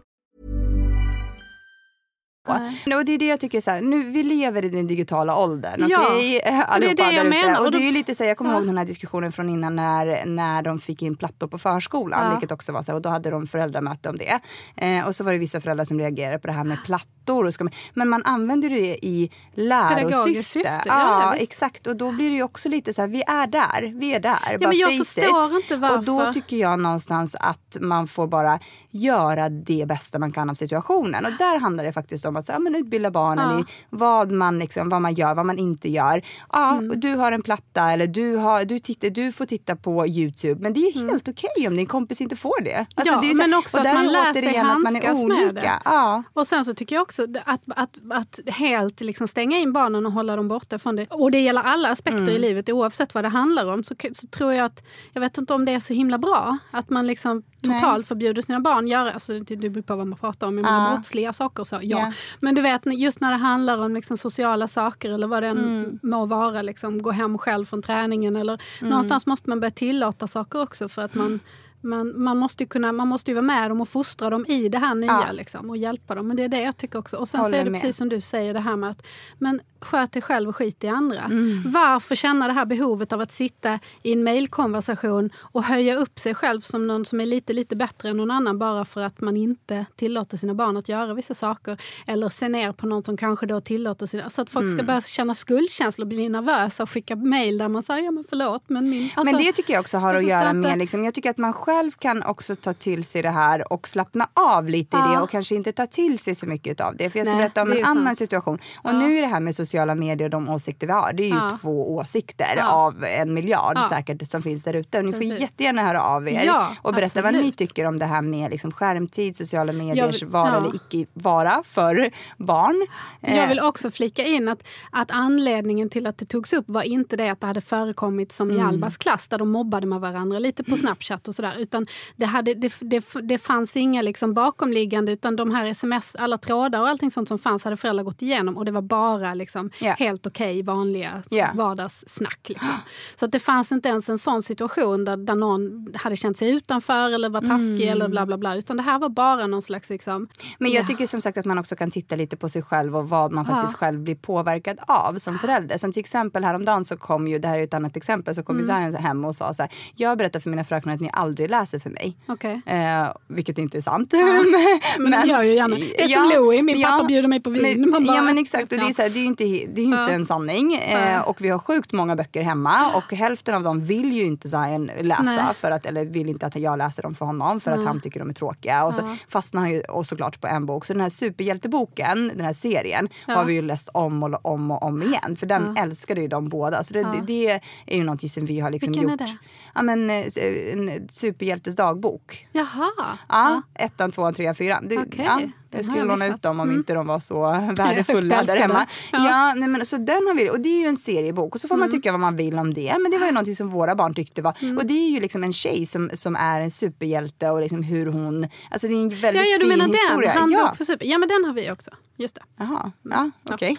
Nej. 2.47 2.95
Och 2.95 3.05
det 3.05 3.11
är 3.11 3.17
det 3.17 3.25
jag 3.27 3.39
tycker 3.39 3.61
så 3.61 3.71
här, 3.71 3.81
nu, 3.81 4.03
vi 4.03 4.23
lever 4.23 4.65
i 4.65 4.69
den 4.69 4.87
digitala 4.87 5.37
åldern. 5.37 5.85
Ja, 5.89 5.99
okej? 6.07 6.31
det 6.43 6.47
är 6.47 6.63
Allihopa 6.63 7.03
det 7.03 7.11
jag 7.11 7.29
menar. 7.29 7.59
Och, 7.59 7.65
Och 7.65 7.71
det 7.71 7.77
är 7.77 7.81
ju 7.81 7.91
lite 7.91 8.15
så 8.15 8.23
här, 8.23 8.27
jag 8.29 8.37
kommer 8.37 8.51
Ja. 8.51 8.57
ihåg 8.57 8.67
den 8.67 8.77
här 8.77 8.85
diskussionen 8.85 9.31
från 9.31 9.49
innan 9.49 9.75
när, 9.75 10.25
när 10.25 10.61
de 10.61 10.79
fick 10.79 11.01
in 11.01 11.15
plattor 11.15 11.47
på 11.47 11.57
förskolan. 11.57 12.25
Ja. 12.25 12.31
Vilket 12.31 12.51
också 12.51 12.71
var 12.71 12.81
så 12.83 12.91
här, 12.91 12.95
och 12.95 13.01
då 13.01 13.09
hade 13.09 13.29
de 13.29 13.47
föräldramöte 13.47 14.09
om 14.09 14.17
det. 14.17 14.39
Eh, 14.77 15.07
och 15.07 15.15
så 15.15 15.23
var 15.23 15.33
det 15.33 15.39
vissa 15.39 15.61
föräldrar 15.61 15.85
som 15.85 15.99
reagerade 15.99 16.39
på 16.39 16.47
det 16.47 16.53
här 16.53 16.63
med 16.63 16.77
plattor. 16.85 17.07
Och 17.31 17.53
ska 17.53 17.63
man, 17.63 17.73
men 17.93 18.09
man 18.09 18.23
använder 18.25 18.69
det 18.69 19.05
i 19.05 19.31
lärosyfte. 19.53 20.43
syfte, 20.43 20.81
ja, 20.85 21.21
ja, 21.21 21.33
exakt. 21.35 21.87
Och 21.87 21.95
då 21.95 22.11
blir 22.11 22.31
det 22.31 22.43
också 22.43 22.69
lite 22.69 22.93
så 22.93 23.01
här, 23.01 23.07
vi 23.09 23.23
är 23.27 23.47
där. 23.47 23.93
Vi 23.99 24.13
är 24.15 24.19
där. 24.19 24.57
bara 24.57 24.67
men 24.69 24.77
jag 24.77 24.97
förstår 24.97 25.23
it. 25.57 25.71
inte 25.71 25.87
Och 25.89 26.03
då 26.03 26.15
varför. 26.17 26.33
tycker 26.33 26.57
jag 26.57 26.79
någonstans 26.79 27.35
att 27.39 27.77
man 27.81 28.07
får 28.07 28.27
bara 28.27 28.59
göra 28.89 29.49
det 29.49 29.85
bästa 29.87 30.19
man 30.19 30.31
kan 30.31 30.49
av 30.49 30.53
situationen. 30.53 31.25
Och 31.25 31.31
där 31.39 31.59
handlar 31.59 31.83
det 31.83 31.93
faktiskt 31.93 32.25
om 32.25 32.35
att 32.35 32.45
så, 32.45 32.51
ja, 32.51 32.59
men 32.59 32.75
utbilda 32.75 33.11
barnen 33.11 33.49
Ja. 33.51 33.59
i 33.59 33.63
vad 33.89 34.31
man, 34.31 34.59
liksom, 34.59 34.89
vad 34.89 35.01
man 35.01 35.13
gör, 35.13 35.35
vad 35.35 35.45
man 35.45 35.57
inte 35.57 35.89
gör. 35.89 36.21
Ja, 36.51 36.71
Mm. 36.71 36.99
Du 36.99 37.15
har 37.15 37.31
en 37.31 37.41
platta 37.41 37.91
eller 37.91 38.07
du, 38.07 38.35
har, 38.35 38.65
du, 38.65 38.79
tittar, 38.79 39.09
du 39.09 39.31
får 39.31 39.45
titta 39.45 39.75
på 39.75 40.07
Youtube. 40.07 40.61
Men 40.61 40.73
det 40.73 40.79
är 40.79 40.93
helt 40.93 41.27
okej 41.27 41.67
om 41.67 41.75
din 41.75 41.85
kompis 41.85 42.21
inte 42.21 42.35
får 42.35 42.61
det. 42.63 42.85
Alltså, 42.95 43.13
Mm. 43.13 43.23
Ja, 43.27 43.33
det 43.33 43.37
men 43.37 43.53
också 43.53 43.77
och 43.79 43.85
att 43.85 43.93
man 43.93 44.05
är 44.05 44.11
lär 44.11 44.33
sig 44.33 44.57
handskas 44.57 45.23
med 45.23 45.55
det. 45.55 45.71
Ja. 45.85 46.23
Och 46.33 46.47
sen 46.47 46.65
så 46.65 46.73
tycker 46.73 46.95
jag 46.95 47.01
också 47.03 47.20
att, 47.45 47.61
att, 47.67 47.97
att 48.11 48.39
helt 48.47 49.01
liksom 49.01 49.27
stänga 49.27 49.57
in 49.57 49.73
barnen 49.73 50.05
och 50.05 50.11
hålla 50.11 50.35
dem 50.35 50.47
borta 50.47 50.79
från 50.79 50.95
det. 50.95 51.05
Och 51.09 51.31
det 51.31 51.39
gäller 51.41 51.61
alla 51.61 51.89
aspekter 51.89 52.21
Mm. 52.21 52.35
i 52.35 52.39
livet 52.39 52.69
oavsett 52.69 53.13
vad 53.13 53.23
det 53.23 53.27
handlar 53.29 53.73
om. 53.73 53.83
Så, 53.83 53.95
så 54.13 54.27
tror 54.27 54.53
jag 54.53 54.65
att, 54.65 54.83
jag 55.13 55.21
vet 55.21 55.37
inte 55.37 55.53
om 55.53 55.65
det 55.65 55.71
är 55.73 55.79
så 55.79 55.93
himla 55.93 56.17
bra 56.17 56.57
att 56.71 56.89
man 56.89 57.07
liksom 57.07 57.43
totalt 57.61 58.07
förbjuder 58.07 58.41
sina 58.41 58.59
barn 58.59 58.87
göra, 58.87 59.11
alltså 59.11 59.39
det 59.39 59.69
beror 59.69 59.81
på 59.81 59.95
vad 59.95 60.07
man 60.07 60.19
pratar 60.19 60.47
om, 60.47 60.57
Ja. 60.57 60.93
brottsliga 60.95 61.33
saker 61.33 61.61
och 61.61 61.67
så, 61.67 61.75
ja. 61.75 61.79
Ja. 61.99 62.11
Men 62.39 62.55
du 62.55 62.61
vet 62.61 62.81
just 62.85 63.19
när 63.21 63.31
det 63.31 63.37
handlar 63.37 63.77
om 63.77 63.93
liksom 63.93 64.17
sociala 64.17 64.67
saker 64.67 65.09
eller 65.11 65.27
vad 65.27 65.43
det 65.43 65.47
än 65.47 65.57
Mm. 65.57 65.99
må 66.03 66.25
vara, 66.25 66.61
liksom, 66.61 67.01
gå 67.01 67.11
hem 67.11 67.37
själv 67.37 67.65
från 67.65 67.81
träningen 67.81 68.35
eller 68.35 68.61
Mm. 68.79 68.89
någonstans 68.89 69.25
måste 69.25 69.49
man 69.49 69.59
börja 69.59 69.71
tillåta 69.71 70.27
saker 70.27 70.61
också 70.61 70.89
för 70.89 71.01
att 71.01 71.15
man 71.15 71.39
man, 71.81 72.23
man, 72.23 72.37
måste 72.37 72.63
ju 72.63 72.67
kunna, 72.67 72.91
man 72.91 73.07
måste 73.07 73.31
ju 73.31 73.35
vara 73.35 73.41
med 73.45 73.71
dem 73.71 73.81
och 73.81 73.89
fostra 73.89 74.29
dem 74.29 74.45
i 74.45 74.69
det 74.69 74.77
här 74.77 74.95
nya 74.95 75.23
Ja. 75.27 75.31
liksom, 75.31 75.69
och 75.69 75.77
hjälpa 75.77 76.15
dem. 76.15 76.27
Men 76.27 76.37
det 76.37 76.43
är 76.43 76.47
det 76.49 76.61
jag 76.61 76.77
tycker 76.77 76.99
också. 76.99 77.17
Och 77.17 77.27
sen 77.27 77.37
så 77.39 77.43
Håller 77.43 77.59
är 77.59 77.63
det 77.63 77.69
med. 77.69 77.81
precis 77.81 77.97
som 77.97 78.09
du 78.09 78.21
säger 78.21 78.53
det 78.53 78.59
här 78.59 78.75
med 78.75 78.89
att 78.89 79.05
men 79.39 79.61
sköt 79.81 80.11
dig 80.11 80.21
själv 80.21 80.49
och 80.49 80.55
skit 80.55 80.83
i 80.83 80.87
andra. 80.87 81.19
Mm. 81.21 81.63
Varför 81.71 82.15
känna 82.15 82.47
det 82.47 82.53
här 82.53 82.65
behovet 82.65 83.13
av 83.13 83.21
att 83.21 83.31
sitta 83.31 83.79
i 84.03 84.13
en 84.13 84.23
mejlkonversation 84.23 85.29
och 85.37 85.63
höja 85.63 85.95
upp 85.97 86.19
sig 86.19 86.35
själv 86.35 86.61
som 86.61 86.87
någon 86.87 87.05
som 87.05 87.19
är 87.21 87.25
lite, 87.25 87.53
lite 87.53 87.75
bättre 87.75 88.09
än 88.09 88.17
någon 88.17 88.31
annan 88.31 88.59
bara 88.59 88.85
för 88.85 89.01
att 89.01 89.21
man 89.21 89.37
inte 89.37 89.85
tillåter 89.95 90.37
sina 90.37 90.53
barn 90.53 90.77
att 90.77 90.89
göra 90.89 91.13
vissa 91.13 91.33
saker. 91.33 91.81
Eller 92.07 92.29
se 92.29 92.49
ner 92.49 92.71
på 92.71 92.87
någon 92.87 93.03
som 93.03 93.17
kanske 93.17 93.45
då 93.45 93.61
tillåter 93.61 94.05
sina... 94.05 94.29
Så 94.29 94.41
att 94.41 94.49
folk 94.49 94.65
Mm. 94.65 94.77
ska 94.77 94.85
börja 94.85 95.01
känna 95.01 95.35
skuldkänslor 95.35 96.03
och 96.05 96.07
bli 96.09 96.29
nervösa 96.29 96.83
och 96.83 96.89
skicka 96.89 97.15
mejl 97.15 97.57
där 97.57 97.67
man 97.67 97.83
säger 97.83 98.03
ja 98.03 98.11
men 98.11 98.23
förlåt 98.29 98.63
men 98.67 98.89
min... 98.89 99.09
Alltså, 99.15 99.33
men 99.35 99.43
det 99.43 99.51
tycker 99.51 99.73
jag 99.73 99.79
också 99.81 99.97
har 99.97 100.13
jag 100.13 100.23
att 100.23 100.29
göra 100.29 100.53
med, 100.53 100.77
liksom, 100.77 101.03
jag 101.05 101.13
tycker 101.13 101.29
att 101.29 101.37
man 101.37 101.53
själv 101.53 101.70
kan 101.99 102.23
också 102.23 102.55
ta 102.55 102.73
till 102.73 103.03
sig 103.03 103.21
det 103.21 103.29
här 103.29 103.73
och 103.73 103.87
slappna 103.87 104.27
av 104.33 104.69
lite 104.69 104.97
i 104.97 104.99
Ja. 104.99 105.07
det 105.11 105.21
och 105.21 105.29
kanske 105.29 105.55
inte 105.55 105.71
ta 105.71 105.85
till 105.87 106.19
sig 106.19 106.35
så 106.35 106.45
mycket 106.45 106.79
av 106.81 106.95
det. 106.95 107.09
För 107.09 107.19
jag 107.19 107.25
ska 107.27 107.35
Nej, 107.35 107.43
berätta 107.43 107.61
om 107.61 107.71
en 107.71 107.85
annan 107.85 108.05
sant. 108.05 108.17
situation. 108.17 108.59
Och 108.75 108.89
Ja. 108.89 108.99
nu 108.99 109.17
är 109.17 109.21
det 109.21 109.27
här 109.27 109.39
med 109.39 109.55
sociala 109.55 109.95
medier 109.95 110.25
och 110.25 110.29
de 110.29 110.49
åsikter 110.49 110.87
vi 110.87 110.93
har. 110.93 111.13
Det 111.13 111.23
är 111.23 111.27
ju 111.27 111.35
Ja. 111.35 111.57
två 111.61 111.95
åsikter 111.95 112.59
av 112.63 113.03
en 113.05 113.33
miljard 113.33 113.73
Ja. 113.77 113.89
säkert 113.89 114.27
som 114.29 114.41
finns 114.41 114.63
där 114.63 114.73
ute. 114.73 114.97
Och 114.99 115.05
Ni 115.05 115.13
får 115.13 115.19
Precis. 115.19 115.39
jättegärna 115.39 115.81
höra 115.81 116.01
av 116.01 116.27
er 116.29 116.51
och 116.81 116.93
berätta 116.93 117.21
vad 117.21 117.33
ni 117.33 117.37
absolut. 117.39 117.57
tycker 117.57 117.85
om 117.85 117.99
det 117.99 118.05
här 118.05 118.21
med 118.21 118.51
liksom 118.51 118.71
skärmtid, 118.71 119.37
sociala 119.37 119.73
mediers 119.73 120.21
vill- 120.21 120.29
vara 120.29 120.57
eller 120.57 120.75
icke 120.75 121.11
vara 121.13 121.63
för 121.65 122.11
barn. 122.37 122.87
Jag 123.21 123.37
Eh, 123.37 123.47
vill 123.47 123.59
också 123.59 123.91
flika 123.91 124.23
in 124.25 124.47
att, 124.49 124.63
att 124.91 125.11
anledningen 125.11 125.89
till 125.89 126.07
att 126.07 126.17
det 126.17 126.25
togs 126.25 126.53
upp 126.53 126.65
var 126.67 126.81
inte 126.83 127.15
det 127.15 127.29
att 127.29 127.41
det 127.41 127.47
hade 127.47 127.61
förekommit 127.61 128.31
som 128.31 128.51
i 128.51 128.55
Mm. 128.55 128.67
Albas 128.67 128.97
klass 128.97 129.27
där 129.27 129.37
de 129.37 129.49
mobbade 129.51 129.87
med 129.87 129.99
varandra 130.01 130.39
lite 130.39 130.63
på 130.63 130.77
Snapchat 130.77 131.27
och 131.27 131.35
sådär. 131.35 131.53
Utan 131.61 131.87
det, 132.15 132.25
hade, 132.25 132.53
det, 132.53 132.73
det, 132.79 133.05
det 133.23 133.37
fanns 133.37 133.75
inga 133.75 134.01
liksom 134.01 134.33
bakomliggande 134.33 135.11
utan 135.11 135.35
de 135.35 135.51
här 135.51 135.65
sms, 135.65 136.15
alla 136.15 136.37
trådar 136.37 136.81
och 136.81 136.87
allting 136.87 137.11
sånt 137.11 137.27
som 137.27 137.39
fanns 137.39 137.63
hade 137.63 137.77
föräldrar 137.77 138.03
gått 138.03 138.21
igenom 138.21 138.57
och 138.57 138.65
det 138.65 138.71
var 138.71 138.81
bara 138.81 139.33
liksom 139.33 139.69
Ja. 139.79 139.95
helt 139.99 140.27
okej 140.27 140.61
vanliga 140.63 141.23
Ja. 141.29 141.47
vardagssnack. 141.55 142.39
Liksom. 142.49 142.69
Så 143.15 143.25
att 143.25 143.31
det 143.31 143.39
fanns 143.39 143.71
inte 143.71 143.89
ens 143.89 144.09
en 144.09 144.17
sån 144.17 144.41
situation 144.43 145.05
där, 145.05 145.17
där 145.17 145.35
någon 145.35 145.87
hade 145.95 146.15
känt 146.15 146.37
sig 146.37 146.49
utanför 146.51 147.13
eller 147.13 147.29
var 147.29 147.41
taskig 147.41 147.87
eller 147.87 148.07
bla 148.07 148.25
bla 148.25 148.37
bla. 148.37 148.55
Utan 148.55 148.77
det 148.77 148.83
här 148.83 148.99
var 148.99 149.09
bara 149.09 149.47
någon 149.47 149.61
slags 149.61 149.89
liksom, 149.89 150.27
Men 150.59 150.71
jag 150.71 150.83
Ja. 150.83 150.87
tycker 150.87 151.07
som 151.07 151.21
sagt 151.21 151.37
att 151.37 151.45
man 151.45 151.57
också 151.57 151.75
kan 151.75 151.91
titta 151.91 152.15
lite 152.15 152.37
på 152.37 152.49
sig 152.49 152.61
själv 152.61 152.97
och 152.97 153.09
vad 153.09 153.31
man 153.31 153.45
faktiskt 153.45 153.73
Ja. 153.73 153.85
själv 153.85 153.99
blir 153.99 154.15
påverkad 154.15 154.79
av 154.87 155.15
som 155.15 155.39
förälder. 155.39 155.77
Som 155.77 155.91
till 155.91 155.99
exempel 155.99 156.43
häromdagen 156.43 156.85
så 156.85 156.97
kom 156.97 157.27
ju, 157.27 157.39
det 157.39 157.47
här 157.47 157.59
är 157.59 157.63
ett 157.63 157.73
annat 157.73 157.97
exempel, 157.97 158.35
så 158.35 158.43
kom 158.43 158.55
Mm. 158.59 158.67
ju 158.85 158.91
Zion 158.91 159.03
hem 159.03 159.25
och 159.25 159.35
sa 159.35 159.53
så 159.53 159.61
här. 159.63 159.71
Jag 159.95 160.17
berättar 160.17 160.39
för 160.39 160.49
mina 160.49 160.63
fröknar 160.63 160.93
att 160.93 160.99
ni 161.01 161.09
aldrig 161.13 161.49
läser 161.51 161.79
för 161.79 161.89
mig. 161.89 162.17
okej. 162.27 162.61
Eh, 162.65 163.11
vilket 163.27 163.57
inte 163.57 163.77
är 163.77 163.81
sant. 163.81 164.13
Men 164.99 165.11
de 165.11 165.27
gör 165.29 165.43
ju 165.43 165.53
gärna. 165.53 165.75
Det 165.75 166.03
är 166.03 166.07
som 166.07 166.29
Louie, 166.29 166.63
min 166.63 166.83
pappa 166.83 167.03
bjuder 167.03 167.27
mig 167.29 167.41
på 167.41 167.49
vin. 167.49 167.81
Men, 167.91 168.03
bara- 168.03 168.15
ja 168.15 168.21
men 168.21 168.37
exakt, 168.37 168.63
och 168.63 168.69
det 168.69 168.83
är, 168.83 168.87
Ja. 168.87 168.93
så 168.93 169.01
här, 169.01 169.09
det 169.09 169.19
är 169.19 169.21
ju 169.21 169.27
inte, 169.27 169.43
det 169.43 169.81
är 169.81 169.85
inte 169.85 169.97
Ja. 169.97 170.09
en 170.09 170.25
sanning. 170.25 170.73
Eh, 170.75 171.21
och 171.21 171.41
vi 171.41 171.49
har 171.49 171.59
sjukt 171.59 171.91
många 171.91 172.15
böcker 172.15 172.41
hemma 172.41 172.91
och 172.95 173.13
hälften 173.17 173.55
av 173.55 173.63
dem 173.63 173.85
vill 173.85 174.11
ju 174.13 174.23
inte 174.25 174.49
Zion 174.49 174.91
läsa. 175.01 175.21
Nej. 175.23 175.39
För 175.55 175.71
att, 175.71 175.85
eller 175.85 176.05
vill 176.05 176.29
inte 176.29 176.45
att 176.45 176.55
jag 176.55 176.77
läser 176.77 177.03
dem 177.03 177.15
för 177.15 177.25
honom 177.25 177.59
för 177.59 177.71
att 177.71 177.85
han 177.85 178.01
tycker 178.01 178.19
de 178.19 178.29
är 178.29 178.33
tråkiga. 178.33 178.85
Och 178.85 178.95
så 178.95 179.01
Ja. 179.01 179.15
fastnar 179.29 179.61
han 179.61 179.71
ju 179.71 179.81
och 179.81 180.05
såklart 180.05 180.41
på 180.41 180.47
en 180.47 180.65
bok. 180.65 180.85
Så 180.85 180.93
den 180.93 181.01
här 181.01 181.09
superhjälteboken, 181.09 182.31
den 182.35 182.45
här 182.45 182.53
serien, 182.53 183.09
Ja. 183.27 183.33
har 183.33 183.45
vi 183.45 183.53
ju 183.53 183.61
läst 183.61 183.89
om 183.93 184.23
och 184.23 184.45
om 184.45 184.71
och 184.71 184.83
om 184.83 185.01
igen. 185.03 185.35
För 185.35 185.45
den 185.45 185.73
Ja. 185.75 185.83
älskade 185.83 186.21
ju 186.21 186.27
de 186.27 186.49
båda. 186.49 186.83
Så 186.83 186.93
det, 186.93 186.99
Ja. 186.99 187.13
det, 187.17 187.21
det 187.27 187.61
är 187.85 187.97
ju 187.97 188.03
något 188.03 188.31
som 188.31 188.45
vi 188.45 188.59
har 188.59 188.69
liksom 188.71 188.91
Vilken 188.91 189.09
är 189.09 189.11
gjort. 189.13 189.19
det? 189.19 189.37
Ja, 189.75 189.81
men, 189.81 190.09
eh, 190.09 190.25
en 190.73 191.07
superhjältes 191.41 191.75
dagbok. 191.75 192.47
Jaha. 192.51 193.17
Ja, 193.29 193.61
ettan, 193.75 194.11
tvåan, 194.11 194.33
trean, 194.33 194.55
fyran. 194.55 194.87
Det, 194.87 194.97
Okej, 194.97 195.25
ja, 195.25 195.41
jag 195.71 195.85
skulle 195.85 195.97
jag 195.99 196.07
låna 196.07 196.27
ut 196.27 196.41
dem 196.41 196.59
om 196.59 196.67
Mm. 196.69 196.79
inte 196.79 196.93
de 196.93 197.07
var 197.07 197.19
så 197.19 197.41
värdefulla 197.77 198.43
där 198.43 198.55
hemma. 198.57 198.87
Ja. 199.11 199.25
Ja. 199.29 199.53
nej, 199.53 199.69
men, 199.69 199.85
så 199.85 199.97
den 199.97 200.27
har 200.27 200.35
vi, 200.35 200.49
och 200.49 200.59
det 200.59 200.69
är 200.69 200.79
ju 200.81 200.87
en 200.87 200.97
seriebok 200.97 201.55
och 201.55 201.61
så 201.61 201.67
får 201.67 201.75
man 201.77 201.87
Mm. 201.87 201.91
tycka 201.97 202.11
vad 202.11 202.19
man 202.21 202.35
vill 202.35 202.59
om 202.59 202.73
det. 202.73 202.95
Men 203.01 203.11
det 203.11 203.17
var 203.17 203.25
ju 203.25 203.31
någonting 203.31 203.55
som 203.55 203.69
våra 203.69 203.95
barn 203.95 204.13
tyckte 204.13 204.41
var... 204.41 204.51
Och 204.77 204.85
det 204.85 204.93
är 204.93 205.09
ju 205.09 205.19
liksom 205.19 205.43
en 205.43 205.53
tjej 205.53 205.85
som, 205.85 206.09
som 206.13 206.35
är 206.35 206.61
en 206.61 206.71
superhjälte 206.71 207.49
och 207.49 207.61
liksom 207.61 207.83
hur 207.83 208.05
hon... 208.05 208.47
Alltså 208.71 208.87
det 208.87 208.93
är 208.93 209.03
en 209.03 209.09
väldigt 209.09 209.43
Ja, 209.43 209.47
ja, 209.51 209.57
du 209.57 209.69
fin 209.69 209.77
menar 209.79 209.93
historia. 209.93 210.33
den? 210.33 210.51
Ja. 210.51 210.73
för 210.77 210.85
super. 210.85 211.05
Ja, 211.05 211.17
men 211.17 211.29
den 211.29 211.45
har 211.45 211.53
vi 211.53 211.71
också. 211.71 211.91
Just 212.17 212.35
det. 212.35 212.41
Jaha, 212.59 212.91
ja 213.03 213.31
okej. 213.49 213.77